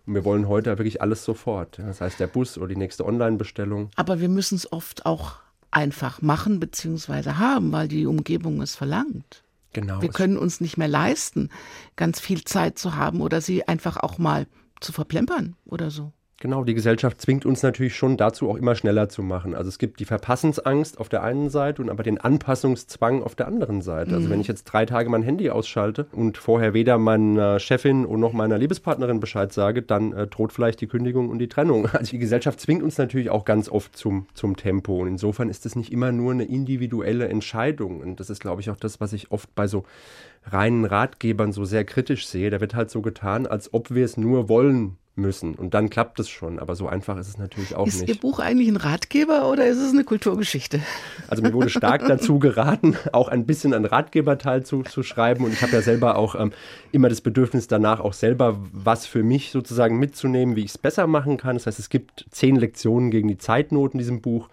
[0.06, 1.80] und wir wollen heute wirklich alles sofort.
[1.80, 3.90] Das heißt, der Bus oder die nächste Online-Bestellung.
[3.96, 5.38] Aber wir müssen es oft auch
[5.72, 7.32] einfach machen bzw.
[7.34, 9.44] haben, weil die Umgebung es verlangt.
[9.74, 10.02] Genau.
[10.02, 11.50] Wir können uns nicht mehr leisten,
[11.96, 14.46] ganz viel Zeit zu haben oder sie einfach auch mal
[14.80, 16.12] zu verplempern oder so.
[16.44, 19.56] Genau, die Gesellschaft zwingt uns natürlich schon dazu, auch immer schneller zu machen.
[19.56, 23.48] Also es gibt die Verpassensangst auf der einen Seite und aber den Anpassungszwang auf der
[23.48, 24.14] anderen Seite.
[24.14, 28.20] Also wenn ich jetzt drei Tage mein Handy ausschalte und vorher weder meiner Chefin und
[28.20, 31.88] noch meiner Lebenspartnerin Bescheid sage, dann äh, droht vielleicht die Kündigung und die Trennung.
[31.94, 35.00] Also die Gesellschaft zwingt uns natürlich auch ganz oft zum, zum Tempo.
[35.02, 38.02] Und insofern ist es nicht immer nur eine individuelle Entscheidung.
[38.02, 39.86] Und das ist, glaube ich, auch das, was ich oft bei so
[40.48, 42.50] reinen Ratgebern so sehr kritisch sehe.
[42.50, 45.56] Da wird halt so getan, als ob wir es nur wollen müssen.
[45.56, 46.60] Und dann klappt es schon.
[46.60, 48.10] Aber so einfach ist es natürlich auch ist nicht.
[48.10, 50.80] Ist Ihr Buch eigentlich ein Ratgeber oder ist es eine Kulturgeschichte?
[51.28, 55.46] Also mir wurde stark dazu geraten, auch ein bisschen einen Ratgeberteil zu, zu schreiben.
[55.46, 56.52] Und ich habe ja selber auch ähm,
[56.92, 61.08] immer das Bedürfnis danach, auch selber was für mich sozusagen mitzunehmen, wie ich es besser
[61.08, 61.56] machen kann.
[61.56, 64.50] Das heißt, es gibt zehn Lektionen gegen die Zeitnot in diesem Buch.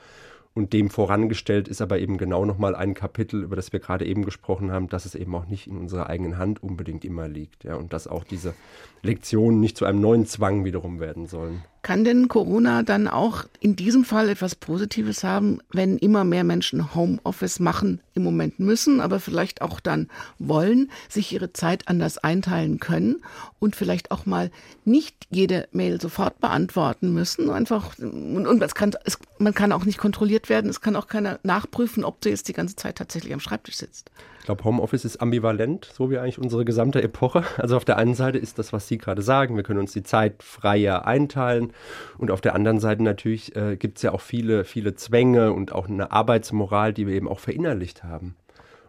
[0.52, 4.24] Und dem vorangestellt ist aber eben genau nochmal ein Kapitel, über das wir gerade eben
[4.24, 7.62] gesprochen haben, dass es eben auch nicht in unserer eigenen Hand unbedingt immer liegt.
[7.62, 8.54] Ja, und dass auch diese
[9.02, 11.62] Lektionen nicht zu einem neuen Zwang wiederum werden sollen.
[11.82, 16.94] Kann denn Corona dann auch in diesem Fall etwas Positives haben, wenn immer mehr Menschen
[16.94, 22.80] Homeoffice machen, im Moment müssen, aber vielleicht auch dann wollen, sich ihre Zeit anders einteilen
[22.80, 23.22] können
[23.58, 24.50] und vielleicht auch mal
[24.84, 29.84] nicht jede Mail sofort beantworten müssen, einfach und, und es kann, es, man kann auch
[29.84, 33.32] nicht kontrolliert werden, es kann auch keiner nachprüfen, ob du jetzt die ganze Zeit tatsächlich
[33.32, 34.10] am Schreibtisch sitzt.
[34.50, 37.44] Ich glaube, Homeoffice ist ambivalent, so wie eigentlich unsere gesamte Epoche.
[37.56, 40.02] Also auf der einen Seite ist das, was Sie gerade sagen, wir können uns die
[40.02, 41.72] Zeit freier einteilen.
[42.18, 45.70] Und auf der anderen Seite natürlich äh, gibt es ja auch viele, viele Zwänge und
[45.70, 48.34] auch eine Arbeitsmoral, die wir eben auch verinnerlicht haben.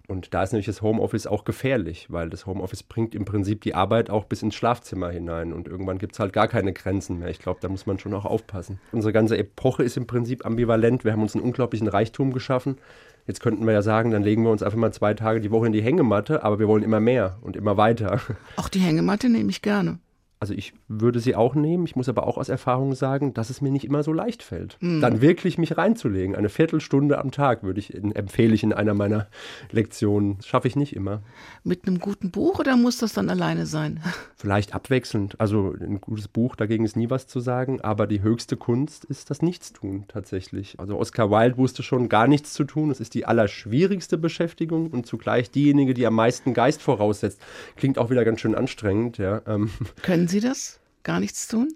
[0.08, 3.76] Und da ist natürlich das Homeoffice auch gefährlich, weil das Homeoffice bringt im Prinzip die
[3.76, 5.54] Arbeit auch bis ins Schlafzimmer hinein.
[5.54, 7.30] Und irgendwann gibt es halt gar keine Grenzen mehr.
[7.30, 8.82] Ich glaube, da muss man schon auch aufpassen.
[8.92, 11.06] Unsere ganze Epoche ist im Prinzip ambivalent.
[11.06, 12.78] Wir haben uns einen unglaublichen Reichtum geschaffen.
[13.28, 15.68] Jetzt könnten wir ja sagen, dann legen wir uns einfach mal zwei Tage die Woche
[15.68, 18.20] in die Hängematte, aber wir wollen immer mehr und immer weiter.
[18.56, 20.00] Auch die Hängematte nehme ich gerne.
[20.42, 21.86] Also ich würde sie auch nehmen.
[21.86, 24.76] Ich muss aber auch aus Erfahrung sagen, dass es mir nicht immer so leicht fällt,
[24.80, 25.00] mhm.
[25.00, 26.36] dann wirklich mich reinzulegen.
[26.36, 29.28] Eine Viertelstunde am Tag würde ich in, empfehle ich in einer meiner
[29.70, 30.38] Lektionen.
[30.38, 31.22] Das schaffe ich nicht immer.
[31.64, 34.00] Mit einem guten Buch oder muss das dann alleine sein?
[34.36, 35.40] Vielleicht abwechselnd.
[35.40, 37.80] Also ein gutes Buch, dagegen ist nie was zu sagen.
[37.82, 40.80] Aber die höchste Kunst ist das Nichtstun tatsächlich.
[40.80, 42.90] Also Oscar Wilde wusste schon gar nichts zu tun.
[42.90, 47.40] Es ist die allerschwierigste Beschäftigung und zugleich diejenige, die am meisten Geist voraussetzt.
[47.76, 49.20] Klingt auch wieder ganz schön anstrengend.
[49.20, 49.44] Ja.
[49.46, 49.70] Ähm.
[50.02, 50.80] Können Sie das?
[51.04, 51.74] Gar nichts tun?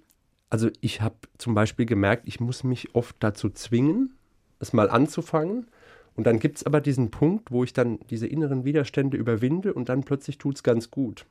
[0.49, 4.15] Also ich habe zum Beispiel gemerkt, ich muss mich oft dazu zwingen,
[4.59, 5.67] es mal anzufangen.
[6.15, 9.89] Und dann gibt es aber diesen Punkt, wo ich dann diese inneren Widerstände überwinde und
[9.89, 11.25] dann plötzlich tut es ganz gut.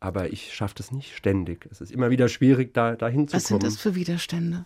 [0.00, 1.66] Aber ich schaffe das nicht ständig.
[1.70, 3.62] Es ist immer wieder schwierig, da dahin zu Was kommen.
[3.62, 4.64] Was sind das für Widerstände?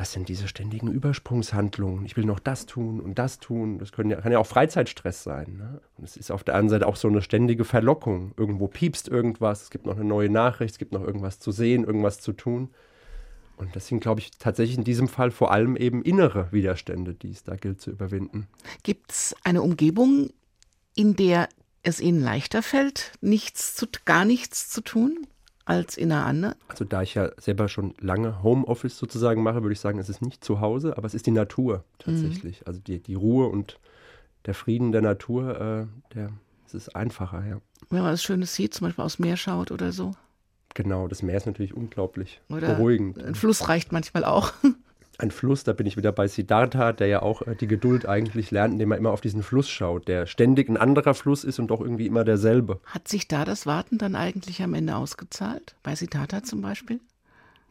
[0.00, 2.06] Das sind diese ständigen Übersprungshandlungen.
[2.06, 3.78] Ich will noch das tun und das tun.
[3.78, 5.58] Das können ja, kann ja auch Freizeitstress sein.
[5.58, 5.82] Ne?
[5.98, 8.32] Und es ist auf der anderen Seite auch so eine ständige Verlockung.
[8.38, 11.84] Irgendwo piepst irgendwas, es gibt noch eine neue Nachricht, es gibt noch irgendwas zu sehen,
[11.84, 12.70] irgendwas zu tun.
[13.58, 17.32] Und das sind, glaube ich, tatsächlich in diesem Fall vor allem eben innere Widerstände, die
[17.32, 18.48] es da gilt zu überwinden.
[18.82, 20.30] Gibt es eine Umgebung,
[20.94, 21.46] in der
[21.82, 25.26] es Ihnen leichter fällt, nichts zu, gar nichts zu tun?
[25.70, 26.54] Als in einer anderen?
[26.68, 30.20] Also da ich ja selber schon lange Homeoffice sozusagen mache, würde ich sagen, es ist
[30.20, 32.60] nicht zu Hause, aber es ist die Natur tatsächlich.
[32.60, 32.66] Mhm.
[32.66, 33.78] Also die, die Ruhe und
[34.46, 36.30] der Frieden der Natur, äh, der,
[36.66, 37.60] es ist einfacher, ja.
[37.88, 40.12] Wenn man was Schönes sieht, zum Beispiel aus Meer schaut oder so.
[40.74, 43.22] Genau, das Meer ist natürlich unglaublich oder beruhigend.
[43.22, 44.52] Ein Fluss reicht manchmal auch.
[45.20, 48.50] Ein Fluss, da bin ich wieder bei Siddhartha, der ja auch äh, die Geduld eigentlich
[48.50, 51.68] lernt, indem er immer auf diesen Fluss schaut, der ständig ein anderer Fluss ist und
[51.68, 52.80] doch irgendwie immer derselbe.
[52.86, 55.76] Hat sich da das Warten dann eigentlich am Ende ausgezahlt?
[55.82, 57.00] Bei Siddhartha zum Beispiel?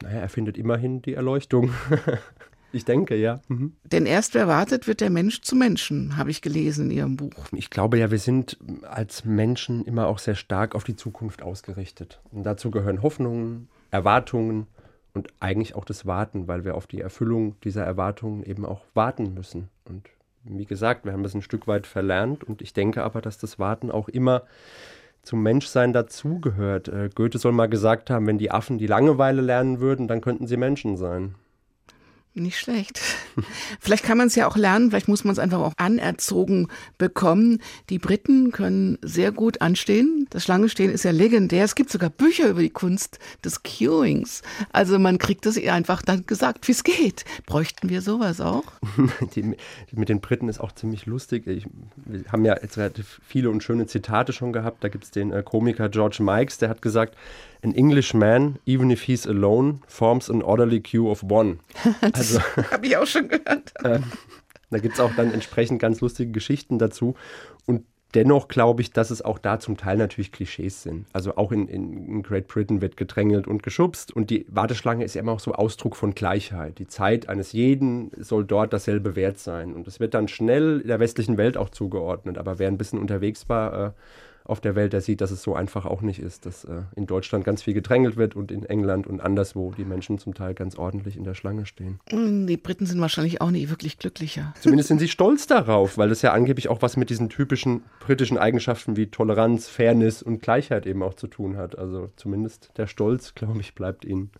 [0.04, 1.72] Naja, er findet immerhin die Erleuchtung.
[2.72, 3.42] Ich denke, ja.
[3.48, 3.74] Mhm.
[3.84, 7.48] Denn erst wer wartet, wird der Mensch zu Menschen, habe ich gelesen in Ihrem Buch.
[7.52, 12.22] Ich glaube ja, wir sind als Menschen immer auch sehr stark auf die Zukunft ausgerichtet.
[12.32, 14.68] Und dazu gehören Hoffnungen, Erwartungen
[15.14, 19.34] und eigentlich auch das Warten, weil wir auf die Erfüllung dieser Erwartungen eben auch warten
[19.34, 19.70] müssen.
[19.86, 20.10] Und
[20.44, 23.60] wie gesagt, wir haben das ein Stück weit verlernt und ich denke aber, dass das
[23.60, 24.44] Warten auch immer
[25.22, 26.88] zum Menschsein dazugehört.
[26.88, 30.48] Äh, Goethe soll mal gesagt haben, wenn die Affen die Langeweile lernen würden, dann könnten
[30.48, 31.36] sie Menschen sein.
[32.40, 33.00] Nicht schlecht.
[33.82, 37.62] Vielleicht kann man es ja auch lernen, vielleicht muss man es einfach auch anerzogen bekommen.
[37.90, 40.26] Die Briten können sehr gut anstehen.
[40.30, 41.66] Das Schlangestehen ist ja legendär.
[41.66, 44.42] Es gibt sogar Bücher über die Kunst des Queuings.
[44.72, 47.26] Also man kriegt es einfach dann gesagt, wie es geht.
[47.46, 48.64] Bräuchten wir sowas auch?
[49.36, 49.56] Die
[49.92, 51.46] mit den Briten ist auch ziemlich lustig.
[51.48, 51.66] Ich,
[52.06, 54.84] wir haben ja jetzt relativ viele und schöne Zitate schon gehabt.
[54.84, 57.16] Da gibt es den äh, Komiker George Mikes, der hat gesagt,
[57.62, 61.60] An Englishman, even if he's alone, forms an orderly queue of one.
[62.02, 62.40] Also,
[62.72, 63.74] habe ich auch schon gehört.
[63.84, 64.00] Äh,
[64.72, 67.16] da gibt es auch dann entsprechend ganz lustige Geschichten dazu.
[67.66, 71.08] Und dennoch glaube ich, dass es auch da zum Teil natürlich Klischees sind.
[71.14, 75.22] Also auch in, in, Great Britain wird gedrängelt und geschubst und die Warteschlange ist ja
[75.22, 76.80] immer auch so Ausdruck von Gleichheit.
[76.80, 79.74] Die Zeit eines jeden soll dort dasselbe wert sein.
[79.74, 82.38] Und es wird dann schnell der westlichen Welt auch zugeordnet.
[82.38, 83.92] Aber wer ein bisschen unterwegs war, äh,
[84.50, 87.06] auf der Welt, der sieht, dass es so einfach auch nicht ist, dass äh, in
[87.06, 90.76] Deutschland ganz viel gedrängelt wird und in England und anderswo die Menschen zum Teil ganz
[90.76, 92.00] ordentlich in der Schlange stehen.
[92.12, 94.54] Mm, die Briten sind wahrscheinlich auch nicht wirklich glücklicher.
[94.60, 98.38] Zumindest sind sie stolz darauf, weil das ja angeblich auch was mit diesen typischen britischen
[98.38, 101.78] Eigenschaften wie Toleranz, Fairness und Gleichheit eben auch zu tun hat.
[101.78, 104.32] Also zumindest der Stolz, glaube ich, bleibt ihnen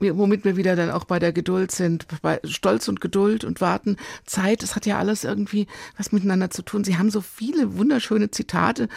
[0.00, 3.96] womit wir wieder dann auch bei der Geduld sind, bei Stolz und Geduld und Warten.
[4.26, 6.84] Zeit, das hat ja alles irgendwie was miteinander zu tun.
[6.84, 8.88] Sie haben so viele wunderschöne Zitate.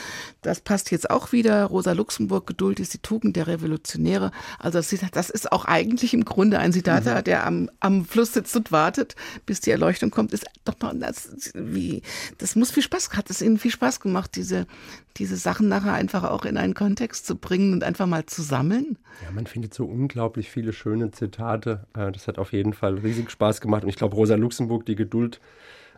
[0.41, 1.65] Das passt jetzt auch wieder.
[1.65, 4.31] Rosa Luxemburg, Geduld ist die Tugend der Revolutionäre.
[4.59, 7.23] Also das ist auch eigentlich im Grunde ein Zitat, mhm.
[7.23, 10.33] der am, am Fluss sitzt und wartet, bis die Erleuchtung kommt.
[10.33, 12.01] Ist doch mal, das, wie,
[12.37, 14.67] das muss viel Spaß, hat es Ihnen viel Spaß gemacht, diese,
[15.17, 18.97] diese Sachen nachher einfach auch in einen Kontext zu bringen und einfach mal zu sammeln?
[19.23, 21.85] Ja, man findet so unglaublich viele schöne Zitate.
[21.95, 23.83] Äh, das hat auf jeden Fall riesig Spaß gemacht.
[23.83, 25.39] Und ich glaube, Rosa Luxemburg, die Geduld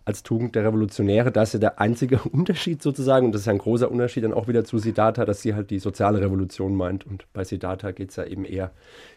[0.05, 3.27] als Tugend der Revolutionäre, das ist ja der einzige Unterschied sozusagen.
[3.27, 5.79] Und das ist ein großer Unterschied dann auch wieder zu Siddhartha, dass sie halt die
[5.79, 7.05] soziale Revolution meint.
[7.05, 8.71] Und bei Siddhartha geht es ja eben eher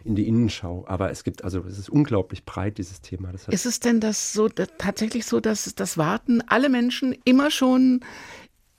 [0.05, 0.85] in die Innenschau.
[0.87, 3.31] Aber es gibt, also es ist unglaublich breit, dieses Thema.
[3.49, 8.01] ist es denn das so tatsächlich so, dass das Warten alle Menschen immer schon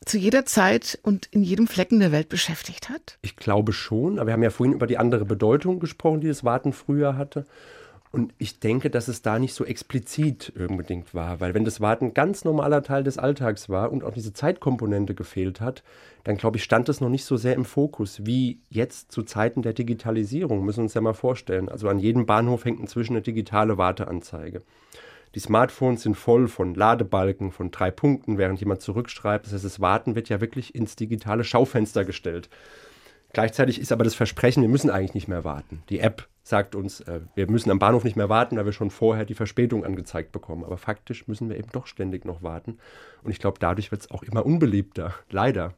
[0.06, 3.18] zu jeder Zeit und in jedem Flecken der Welt beschäftigt hat?
[3.22, 6.44] Ich glaube schon, aber wir haben ja vorhin über die andere Bedeutung gesprochen, die das
[6.44, 7.46] Warten früher hatte.
[8.12, 12.14] Und ich denke, dass es da nicht so explizit unbedingt war, weil wenn das Warten
[12.14, 15.82] ganz normaler Teil des Alltags war und auch diese Zeitkomponente gefehlt hat,
[16.24, 19.64] dann glaube ich, stand es noch nicht so sehr im Fokus wie jetzt zu Zeiten
[19.64, 20.64] der Digitalisierung.
[20.64, 21.70] Müssen wir uns ja mal vorstellen.
[21.70, 24.62] Also an jedem Bahnhof hängt inzwischen eine digitale Warteanzeige.
[25.36, 29.46] Die Smartphones sind voll von Ladebalken, von drei Punkten, während jemand zurückschreibt.
[29.46, 32.50] Das heißt, das Warten wird ja wirklich ins digitale Schaufenster gestellt.
[33.34, 35.82] Gleichzeitig ist aber das Versprechen, wir müssen eigentlich nicht mehr warten.
[35.90, 38.92] Die App sagt uns, äh, wir müssen am Bahnhof nicht mehr warten, weil wir schon
[38.92, 40.64] vorher die Verspätung angezeigt bekommen.
[40.64, 42.78] Aber faktisch müssen wir eben doch ständig noch warten.
[43.24, 45.16] Und ich glaube, dadurch wird es auch immer unbeliebter.
[45.32, 45.74] Leider.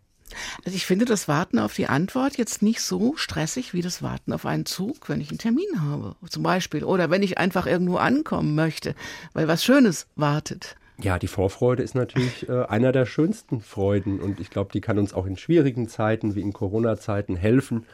[0.65, 4.33] Also ich finde das Warten auf die Antwort jetzt nicht so stressig wie das Warten
[4.33, 6.83] auf einen Zug, wenn ich einen Termin habe, zum Beispiel.
[6.83, 8.95] Oder wenn ich einfach irgendwo ankommen möchte,
[9.33, 10.75] weil was Schönes wartet.
[10.97, 14.97] Ja, die Vorfreude ist natürlich äh, einer der schönsten Freuden und ich glaube, die kann
[14.97, 17.85] uns auch in schwierigen Zeiten wie in Corona-Zeiten helfen,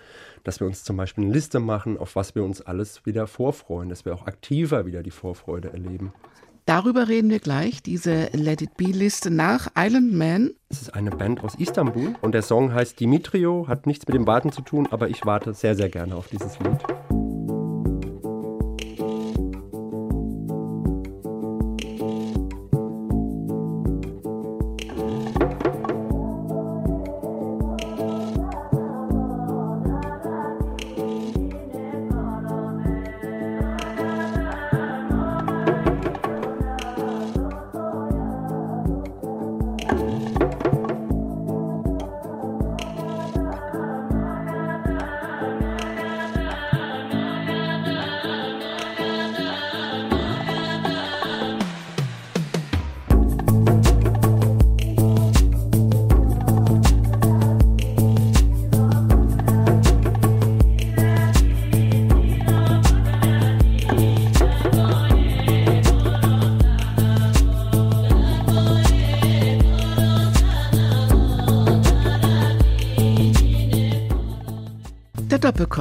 [0.43, 3.89] dass wir uns zum Beispiel eine Liste machen, auf was wir uns alles wieder vorfreuen,
[3.89, 6.13] dass wir auch aktiver wieder die Vorfreude erleben.
[6.65, 10.51] Darüber reden wir gleich, diese Let It Be-Liste nach Island Man.
[10.69, 14.27] Es ist eine Band aus Istanbul und der Song heißt Dimitrio, hat nichts mit dem
[14.27, 17.20] Warten zu tun, aber ich warte sehr, sehr gerne auf dieses Lied.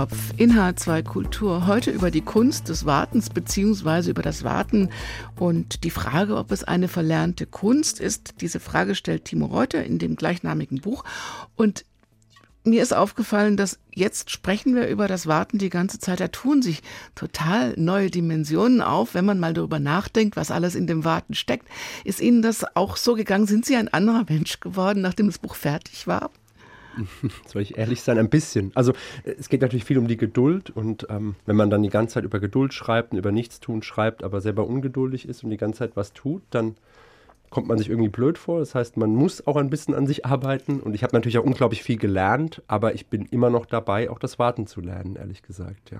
[0.00, 1.66] Doppelkopf in H2 Kultur.
[1.66, 4.88] Heute über die Kunst des Wartens beziehungsweise über das Warten
[5.36, 8.40] und die Frage, ob es eine verlernte Kunst ist.
[8.40, 11.04] Diese Frage stellt Timo Reuter in dem gleichnamigen Buch.
[11.54, 11.84] Und
[12.64, 16.20] mir ist aufgefallen, dass jetzt sprechen wir über das Warten die ganze Zeit.
[16.20, 16.82] Da tun sich
[17.14, 21.66] total neue Dimensionen auf, wenn man mal darüber nachdenkt, was alles in dem Warten steckt.
[22.04, 23.46] Ist Ihnen das auch so gegangen?
[23.46, 26.30] Sind Sie ein anderer Mensch geworden, nachdem das Buch fertig war?
[27.46, 28.18] Soll ich ehrlich sein?
[28.18, 28.72] Ein bisschen.
[28.74, 28.92] Also
[29.24, 32.24] es geht natürlich viel um die Geduld und ähm, wenn man dann die ganze Zeit
[32.24, 35.96] über Geduld schreibt und über Nichtstun schreibt, aber selber ungeduldig ist und die ganze Zeit
[35.96, 36.76] was tut, dann
[37.50, 38.60] kommt man sich irgendwie blöd vor.
[38.60, 40.80] Das heißt, man muss auch ein bisschen an sich arbeiten.
[40.80, 44.18] Und ich habe natürlich auch unglaublich viel gelernt, aber ich bin immer noch dabei, auch
[44.18, 45.98] das Warten zu lernen, ehrlich gesagt, ja.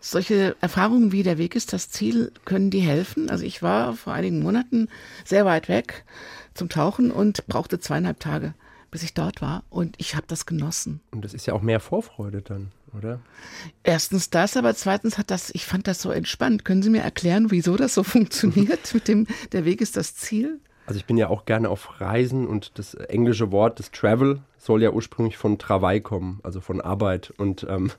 [0.00, 3.28] Solche Erfahrungen wie der Weg ist das Ziel, können die helfen?
[3.30, 4.88] Also ich war vor einigen Monaten
[5.24, 6.04] sehr weit weg
[6.54, 8.54] zum Tauchen und brauchte zweieinhalb Tage,
[8.90, 9.64] bis ich dort war.
[9.70, 11.00] Und ich habe das genossen.
[11.10, 13.20] Und das ist ja auch mehr Vorfreude dann, oder?
[13.82, 16.64] Erstens das, aber zweitens hat das, ich fand das so entspannt.
[16.64, 20.60] Können Sie mir erklären, wieso das so funktioniert mit dem, der Weg ist das Ziel?
[20.88, 24.82] Also ich bin ja auch gerne auf Reisen und das englische Wort des Travel soll
[24.82, 27.30] ja ursprünglich von Travail kommen, also von Arbeit.
[27.36, 27.90] Und ähm,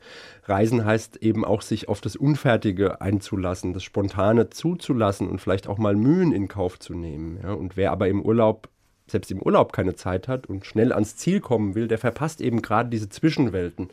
[0.46, 5.78] Reisen heißt eben auch, sich auf das Unfertige einzulassen, das Spontane zuzulassen und vielleicht auch
[5.78, 7.40] mal Mühen in Kauf zu nehmen.
[7.44, 7.54] Ja?
[7.54, 8.70] Und wer aber im Urlaub,
[9.12, 12.62] selbst im Urlaub keine Zeit hat und schnell ans Ziel kommen will, der verpasst eben
[12.62, 13.90] gerade diese Zwischenwelten.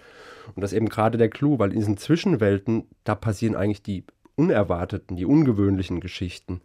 [0.55, 4.05] Und das ist eben gerade der Clou, weil in diesen Zwischenwelten, da passieren eigentlich die
[4.37, 6.61] unerwarteten, die ungewöhnlichen Geschichten.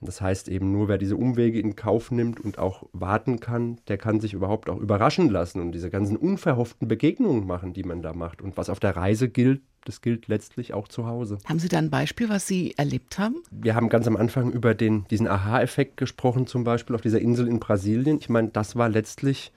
[0.00, 3.98] Das heißt eben nur, wer diese Umwege in Kauf nimmt und auch warten kann, der
[3.98, 8.12] kann sich überhaupt auch überraschen lassen und diese ganzen unverhofften Begegnungen machen, die man da
[8.12, 8.42] macht.
[8.42, 11.38] Und was auf der Reise gilt, das gilt letztlich auch zu Hause.
[11.44, 13.36] Haben Sie da ein Beispiel, was Sie erlebt haben?
[13.50, 17.46] Wir haben ganz am Anfang über den, diesen Aha-Effekt gesprochen, zum Beispiel auf dieser Insel
[17.46, 18.18] in Brasilien.
[18.18, 19.52] Ich meine, das war letztlich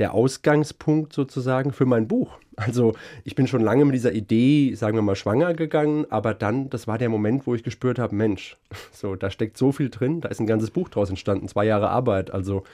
[0.00, 2.38] der Ausgangspunkt sozusagen für mein Buch.
[2.56, 6.68] Also ich bin schon lange mit dieser Idee, sagen wir mal, schwanger gegangen, aber dann,
[6.70, 8.56] das war der Moment, wo ich gespürt habe, Mensch,
[8.92, 11.90] so, da steckt so viel drin, da ist ein ganzes Buch draus entstanden, zwei Jahre
[11.90, 12.32] Arbeit.
[12.32, 12.64] Also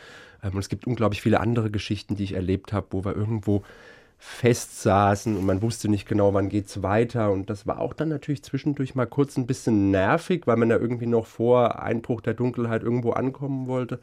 [0.42, 3.62] ähm, und es gibt unglaublich viele andere Geschichten, die ich erlebt habe, wo wir irgendwo
[4.18, 7.30] festsaßen und man wusste nicht genau, wann geht es weiter.
[7.30, 10.76] Und das war auch dann natürlich zwischendurch mal kurz ein bisschen nervig, weil man da
[10.76, 13.98] irgendwie noch vor Einbruch der Dunkelheit irgendwo ankommen wollte.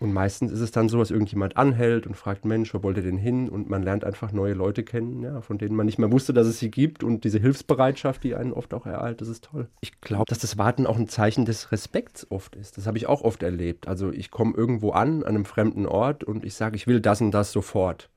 [0.00, 3.02] Und meistens ist es dann so, dass irgendjemand anhält und fragt, Mensch, wo wollt ihr
[3.02, 3.50] denn hin?
[3.50, 6.46] Und man lernt einfach neue Leute kennen, ja, von denen man nicht mehr wusste, dass
[6.46, 7.04] es sie gibt.
[7.04, 9.68] Und diese Hilfsbereitschaft, die einen oft auch ereilt, das ist toll.
[9.82, 12.78] Ich glaube, dass das Warten auch ein Zeichen des Respekts oft ist.
[12.78, 13.88] Das habe ich auch oft erlebt.
[13.88, 17.20] Also ich komme irgendwo an, an einem fremden Ort und ich sage, ich will das
[17.20, 18.08] und das sofort.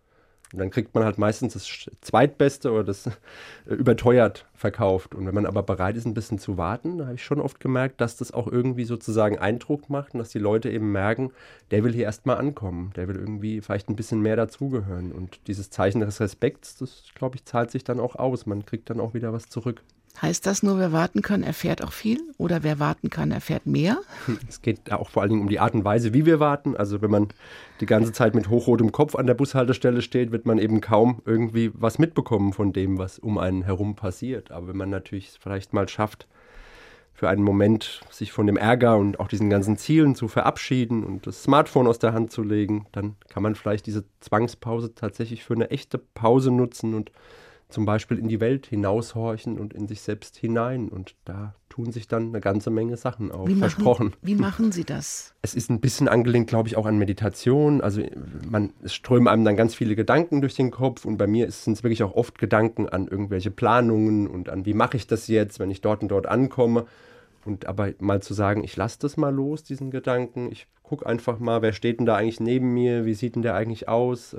[0.54, 1.68] Und dann kriegt man halt meistens das
[2.02, 3.08] Zweitbeste oder das
[3.66, 5.16] äh, überteuert verkauft.
[5.16, 7.60] Und wenn man aber bereit ist, ein bisschen zu warten, da habe ich schon oft
[7.60, 11.32] gemerkt, dass das auch irgendwie sozusagen Eindruck macht und dass die Leute eben merken,
[11.72, 15.12] der will hier erstmal ankommen, der will irgendwie vielleicht ein bisschen mehr dazugehören.
[15.12, 18.46] Und dieses Zeichen des Respekts, das glaube ich, zahlt sich dann auch aus.
[18.46, 19.82] Man kriegt dann auch wieder was zurück.
[20.22, 22.20] Heißt das nur, wer warten kann, erfährt auch viel?
[22.38, 23.98] Oder wer warten kann, erfährt mehr?
[24.48, 26.78] Es geht auch vor allen Dingen um die Art und Weise, wie wir warten.
[26.78, 27.30] Also wenn man
[27.82, 31.72] die ganze Zeit mit hochrotem Kopf an der Bushaltestelle steht, wird man eben kaum irgendwie
[31.74, 34.52] was mitbekommen von dem, was um einen herum passiert.
[34.52, 36.28] Aber wenn man natürlich vielleicht mal schafft,
[37.14, 41.28] für einen Moment sich von dem Ärger und auch diesen ganzen Zielen zu verabschieden und
[41.28, 45.54] das Smartphone aus der Hand zu legen, dann kann man vielleicht diese Zwangspause tatsächlich für
[45.54, 47.12] eine echte Pause nutzen und
[47.74, 50.90] zum Beispiel in die Welt hinaushorchen und in sich selbst hinein.
[50.90, 53.48] Und da tun sich dann eine ganze Menge Sachen auf.
[53.48, 54.08] Wie versprochen.
[54.08, 55.34] Machen, wie machen Sie das?
[55.46, 57.82] Es ist ein bisschen angelehnt, glaube ich, auch an Meditation.
[57.82, 58.02] Also
[58.50, 61.74] man, es strömen einem dann ganz viele Gedanken durch den Kopf und bei mir sind
[61.74, 65.60] es wirklich auch oft Gedanken an irgendwelche Planungen und an, wie mache ich das jetzt,
[65.60, 66.86] wenn ich dort und dort ankomme.
[67.44, 70.50] Und aber mal zu sagen, ich lasse das mal los, diesen Gedanken.
[70.50, 73.56] Ich gucke einfach mal, wer steht denn da eigentlich neben mir, wie sieht denn der
[73.56, 74.34] eigentlich aus?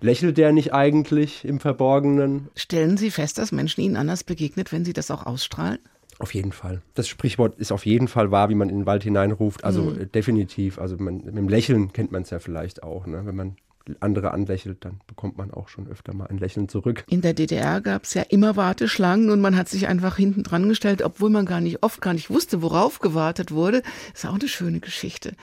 [0.00, 2.48] Lächelt der nicht eigentlich im Verborgenen?
[2.54, 5.78] Stellen Sie fest, dass Menschen Ihnen anders begegnet, wenn Sie das auch ausstrahlen?
[6.20, 6.82] Auf jeden Fall.
[6.94, 9.64] Das Sprichwort ist auf jeden Fall wahr, wie man in den Wald hineinruft.
[9.64, 10.00] Also mhm.
[10.00, 10.78] Äh, definitiv.
[10.78, 13.06] Also man, mit dem Lächeln kennt man es ja vielleicht auch.
[13.06, 13.22] Ne?
[13.24, 13.56] Wenn man
[14.00, 17.04] andere anlächelt, dann bekommt man auch schon öfter mal ein Lächeln zurück.
[17.08, 20.68] In der DDR gab es ja immer Warteschlangen und man hat sich einfach hinten dran
[20.68, 23.82] gestellt, obwohl man gar nicht oft gar nicht wusste, worauf gewartet wurde.
[24.14, 25.34] Ist auch eine schöne Geschichte.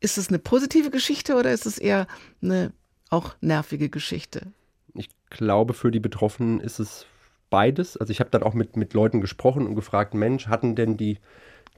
[0.00, 2.06] Ist es eine positive Geschichte oder ist es eher
[2.42, 2.72] eine
[3.10, 4.52] auch nervige Geschichte?
[4.94, 7.06] Ich glaube, für die Betroffenen ist es
[7.50, 7.96] beides.
[7.96, 11.18] Also ich habe dann auch mit, mit Leuten gesprochen und gefragt, Mensch, hatten denn die,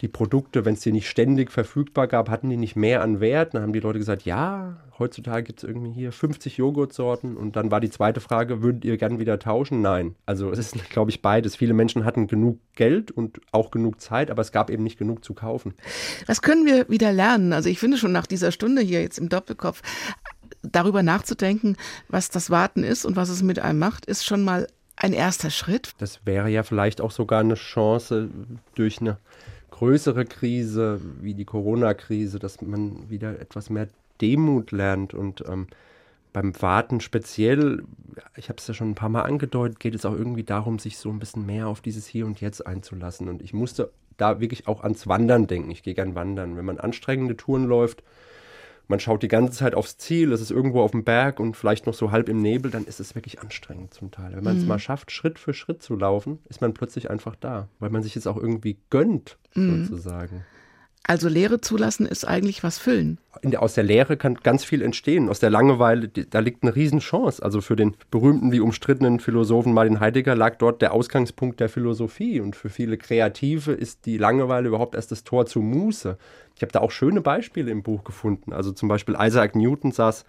[0.00, 3.54] die Produkte, wenn es die nicht ständig verfügbar gab, hatten die nicht mehr an Wert?
[3.54, 7.36] Dann haben die Leute gesagt, ja, heutzutage gibt es irgendwie hier 50 Joghurtsorten.
[7.36, 9.80] Und dann war die zweite Frage, würdet ihr gern wieder tauschen?
[9.80, 10.14] Nein.
[10.26, 11.56] Also es ist, glaube ich, beides.
[11.56, 15.24] Viele Menschen hatten genug Geld und auch genug Zeit, aber es gab eben nicht genug
[15.24, 15.74] zu kaufen.
[16.26, 17.52] Was können wir wieder lernen?
[17.52, 19.82] Also ich finde schon nach dieser Stunde hier jetzt im Doppelkopf,
[20.62, 21.76] darüber nachzudenken,
[22.08, 25.50] was das Warten ist und was es mit einem macht, ist schon mal ein erster
[25.50, 25.92] Schritt.
[25.98, 28.28] Das wäre ja vielleicht auch sogar eine Chance
[28.74, 29.18] durch eine
[29.70, 33.88] größere Krise wie die Corona-Krise, dass man wieder etwas mehr
[34.20, 35.68] Demut lernt und ähm,
[36.32, 37.82] beim Warten speziell,
[38.36, 40.98] ich habe es ja schon ein paar Mal angedeutet, geht es auch irgendwie darum, sich
[40.98, 43.28] so ein bisschen mehr auf dieses Hier und Jetzt einzulassen.
[43.28, 45.70] Und ich musste da wirklich auch ans Wandern denken.
[45.70, 46.56] Ich gehe gern wandern.
[46.56, 48.02] Wenn man anstrengende Touren läuft,
[48.88, 51.86] man schaut die ganze Zeit aufs Ziel, es ist irgendwo auf dem Berg und vielleicht
[51.86, 54.34] noch so halb im Nebel, dann ist es wirklich anstrengend zum Teil.
[54.34, 54.68] Wenn man es mhm.
[54.68, 58.16] mal schafft, Schritt für Schritt zu laufen, ist man plötzlich einfach da, weil man sich
[58.16, 59.84] es auch irgendwie gönnt, mhm.
[59.84, 60.44] sozusagen.
[61.08, 63.16] Also Lehre zulassen ist eigentlich was füllen.
[63.42, 65.30] Der, aus der Lehre kann ganz viel entstehen.
[65.30, 67.42] Aus der Langeweile, da liegt eine Riesenchance.
[67.42, 72.40] Also für den berühmten wie umstrittenen Philosophen Martin Heidegger lag dort der Ausgangspunkt der Philosophie.
[72.40, 76.18] Und für viele Kreative ist die Langeweile überhaupt erst das Tor zur Muße.
[76.56, 78.52] Ich habe da auch schöne Beispiele im Buch gefunden.
[78.52, 80.26] Also zum Beispiel Isaac Newton saß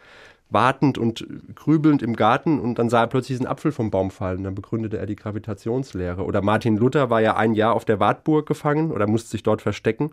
[0.49, 4.45] wartend und grübelnd im Garten und dann sah er plötzlich diesen Apfel vom Baum fallen.
[4.45, 6.23] Dann begründete er die Gravitationslehre.
[6.23, 9.61] Oder Martin Luther war ja ein Jahr auf der Wartburg gefangen oder musste sich dort
[9.61, 10.11] verstecken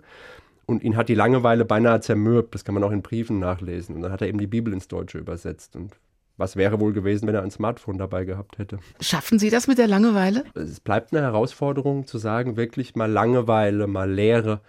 [0.66, 2.54] und ihn hat die Langeweile beinahe zermürbt.
[2.54, 3.94] Das kann man auch in Briefen nachlesen.
[3.94, 5.76] Und dann hat er eben die Bibel ins Deutsche übersetzt.
[5.76, 5.92] Und
[6.36, 8.78] was wäre wohl gewesen, wenn er ein Smartphone dabei gehabt hätte?
[9.00, 10.44] Schaffen Sie das mit der Langeweile?
[10.54, 14.60] Es bleibt eine Herausforderung zu sagen, wirklich mal Langeweile, mal Leere,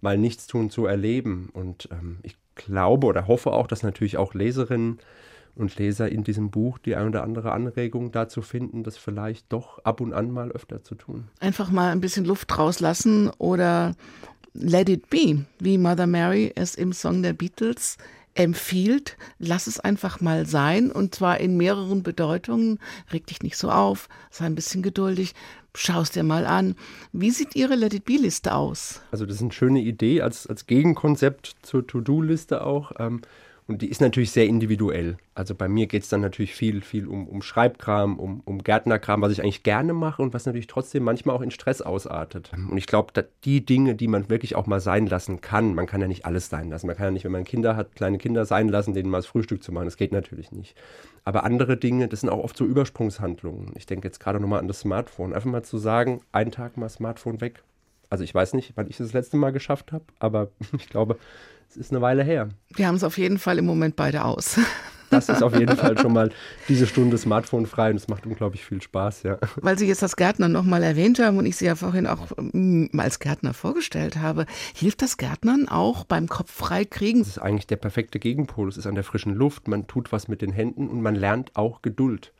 [0.00, 1.50] mal Nichtstun zu erleben.
[1.52, 4.98] Und ähm, ich glaube oder hoffe auch, dass natürlich auch Leserinnen
[5.54, 9.78] und Leser in diesem Buch die ein oder andere Anregung dazu finden, das vielleicht doch
[9.84, 11.28] ab und an mal öfter zu tun.
[11.38, 13.94] Einfach mal ein bisschen Luft rauslassen oder
[14.54, 17.98] Let It Be, wie Mother Mary es im Song der Beatles
[18.34, 22.78] empfiehlt, lass es einfach mal sein und zwar in mehreren Bedeutungen.
[23.12, 25.34] Reg dich nicht so auf, sei ein bisschen geduldig,
[25.74, 26.76] schau es dir mal an.
[27.12, 29.00] Wie sieht Ihre Let It Be-Liste aus?
[29.10, 32.92] Also, das ist eine schöne Idee als, als Gegenkonzept zur To-Do-Liste auch.
[32.98, 33.22] Ähm,
[33.66, 35.16] und die ist natürlich sehr individuell.
[35.34, 39.22] Also bei mir geht es dann natürlich viel, viel um, um Schreibkram, um, um Gärtnerkram,
[39.22, 42.52] was ich eigentlich gerne mache und was natürlich trotzdem manchmal auch in Stress ausartet.
[42.52, 43.12] Und ich glaube,
[43.44, 46.50] die Dinge, die man wirklich auch mal sein lassen kann, man kann ja nicht alles
[46.50, 46.86] sein lassen.
[46.86, 49.26] Man kann ja nicht, wenn man Kinder hat, kleine Kinder sein lassen, denen mal das
[49.26, 49.86] Frühstück zu machen.
[49.86, 50.76] Das geht natürlich nicht.
[51.24, 53.72] Aber andere Dinge, das sind auch oft so Übersprungshandlungen.
[53.76, 55.32] Ich denke jetzt gerade nochmal an das Smartphone.
[55.32, 57.62] Einfach mal zu sagen, einen Tag mal Smartphone weg.
[58.10, 61.18] Also ich weiß nicht, wann ich das, das letzte Mal geschafft habe, aber ich glaube,
[61.68, 62.48] es ist eine Weile her.
[62.74, 64.58] Wir haben es auf jeden Fall im Moment beide aus.
[65.10, 66.30] Das ist auf jeden Fall schon mal
[66.68, 69.38] diese Stunde Smartphone frei und es macht unglaublich viel Spaß, ja.
[69.56, 72.86] Weil Sie jetzt das Gärtner nochmal erwähnt haben und ich Sie ja vorhin auch mm,
[72.98, 77.20] als Gärtner vorgestellt habe, hilft das Gärtnern auch beim Kopf frei kriegen?
[77.20, 78.68] Das ist eigentlich der perfekte Gegenpol.
[78.68, 81.54] Es ist an der frischen Luft, man tut was mit den Händen und man lernt
[81.54, 82.32] auch Geduld.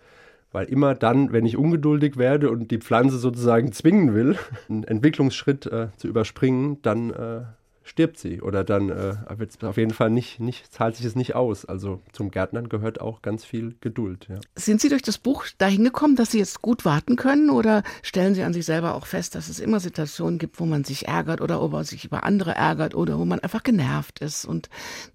[0.54, 4.38] Weil immer dann, wenn ich ungeduldig werde und die Pflanze sozusagen zwingen will,
[4.68, 7.40] einen Entwicklungsschritt äh, zu überspringen, dann äh,
[7.82, 9.14] stirbt sie oder dann äh,
[9.62, 11.64] auf jeden Fall nicht, nicht, zahlt sich es nicht aus.
[11.64, 14.28] Also zum Gärtnern gehört auch ganz viel Geduld.
[14.28, 14.38] Ja.
[14.54, 18.34] Sind Sie durch das Buch dahin gekommen, dass Sie jetzt gut warten können oder stellen
[18.34, 21.40] Sie an sich selber auch fest, dass es immer Situationen gibt, wo man sich ärgert
[21.40, 24.70] oder wo man sich über andere ärgert oder wo man einfach genervt ist und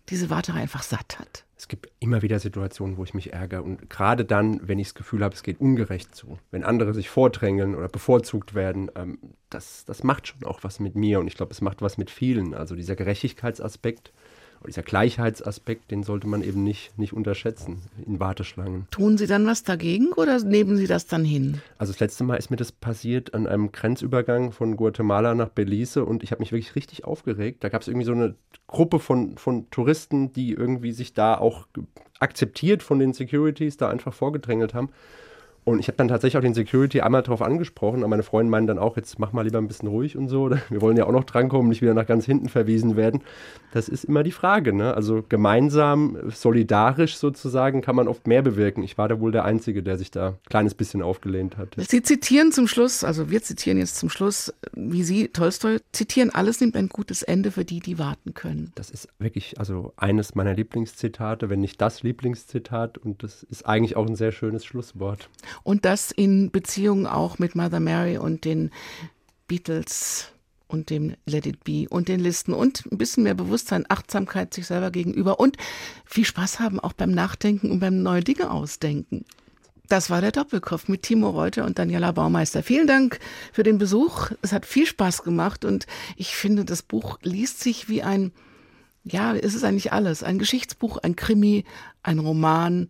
[0.10, 1.46] diese Warterei einfach satt hat?
[1.60, 3.64] es gibt immer wieder Situationen, wo ich mich ärgere.
[3.64, 7.10] Und gerade dann, wenn ich das Gefühl habe, es geht ungerecht zu, wenn andere sich
[7.10, 11.20] vordrängeln oder bevorzugt werden, ähm, das, das macht schon auch was mit mir.
[11.20, 12.54] Und ich glaube, es macht was mit vielen.
[12.54, 14.14] Also dieser Gerechtigkeitsaspekt
[14.68, 18.88] dieser Gleichheitsaspekt, den sollte man eben nicht, nicht unterschätzen in Warteschlangen.
[18.92, 21.62] Tun Sie dann was dagegen oder nehmen Sie das dann hin?
[21.78, 26.04] Also das letzte Mal ist mir das passiert an einem Grenzübergang von Guatemala nach Belize
[26.04, 27.64] und ich habe mich wirklich richtig aufgeregt.
[27.64, 28.36] Da gab es irgendwie so eine
[28.68, 31.68] Gruppe von, von Touristen, die irgendwie sich da auch
[32.20, 34.90] akzeptiert von den Securities da einfach vorgedrängelt haben.
[35.70, 38.66] Und ich habe dann tatsächlich auch den Security einmal darauf angesprochen, aber meine Freunde meinen
[38.66, 40.50] dann auch, jetzt mach mal lieber ein bisschen ruhig und so.
[40.70, 43.22] Wir wollen ja auch noch drankommen, nicht wieder nach ganz hinten verwiesen werden.
[43.72, 44.74] Das ist immer die Frage.
[44.74, 44.96] Ne?
[44.96, 48.84] Also gemeinsam, solidarisch sozusagen, kann man oft mehr bewirken.
[48.84, 51.76] Ich war da wohl der Einzige, der sich da ein kleines bisschen aufgelehnt hat.
[51.78, 56.62] Sie zitieren zum Schluss, also wir zitieren jetzt zum Schluss, wie Sie, Tolstoi, zitieren, alles
[56.62, 58.72] nimmt ein gutes Ende für die, die warten können.
[58.74, 62.98] Das ist wirklich also eines meiner Lieblingszitate, wenn nicht das Lieblingszitat.
[62.98, 65.30] Und das ist eigentlich auch ein sehr schönes Schlusswort.
[65.64, 68.72] Und das in Beziehung auch mit Mother Mary und den
[69.48, 70.32] Beatles
[70.68, 74.68] und dem Let It Be und den Listen und ein bisschen mehr Bewusstsein, Achtsamkeit sich
[74.68, 75.58] selber gegenüber und
[76.06, 79.26] viel Spaß haben auch beim Nachdenken und beim neue Dinge ausdenken.
[79.90, 82.62] Das war der Doppelkopf mit Timo Reuter und Daniela Baumeister.
[82.62, 83.20] Vielen Dank
[83.52, 84.30] für den Besuch.
[84.44, 88.32] Es hat viel Spaß gemacht und ich finde, das Buch liest sich wie ein,
[89.04, 90.22] ja, es ist eigentlich alles.
[90.22, 91.66] Ein Geschichtsbuch, ein Krimi,
[92.04, 92.90] ein Roman,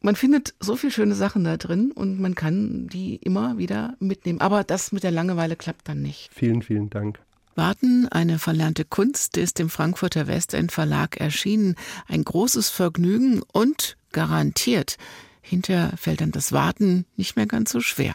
[0.00, 4.40] man findet so viele schöne Sachen da drin und man kann die immer wieder mitnehmen.
[4.40, 6.30] Aber das mit der Langeweile klappt dann nicht.
[6.32, 7.20] Vielen, vielen Dank.
[7.54, 11.74] Warten, eine verlernte Kunst, ist im Frankfurter Westend Verlag erschienen.
[12.06, 14.96] Ein großes Vergnügen und garantiert
[15.42, 18.14] Hinterher fällt dann das Warten nicht mehr ganz so schwer.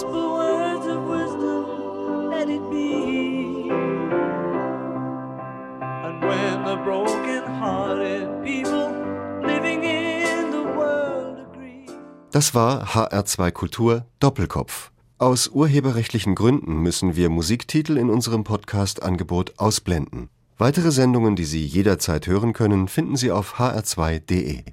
[0.00, 3.68] Whisper words of wisdom, let it be.
[6.04, 8.94] And when the broken-hearted people
[9.42, 11.84] living in the world agree.
[12.30, 14.90] Das war HR2 Kultur Doppelkopf.
[15.18, 20.30] Aus urheberrechtlichen Gründen müssen wir Musiktitel in unserem Podcast-Angebot ausblenden.
[20.56, 24.64] Weitere Sendungen, die Sie jederzeit hören können, finden Sie auf hr2.de.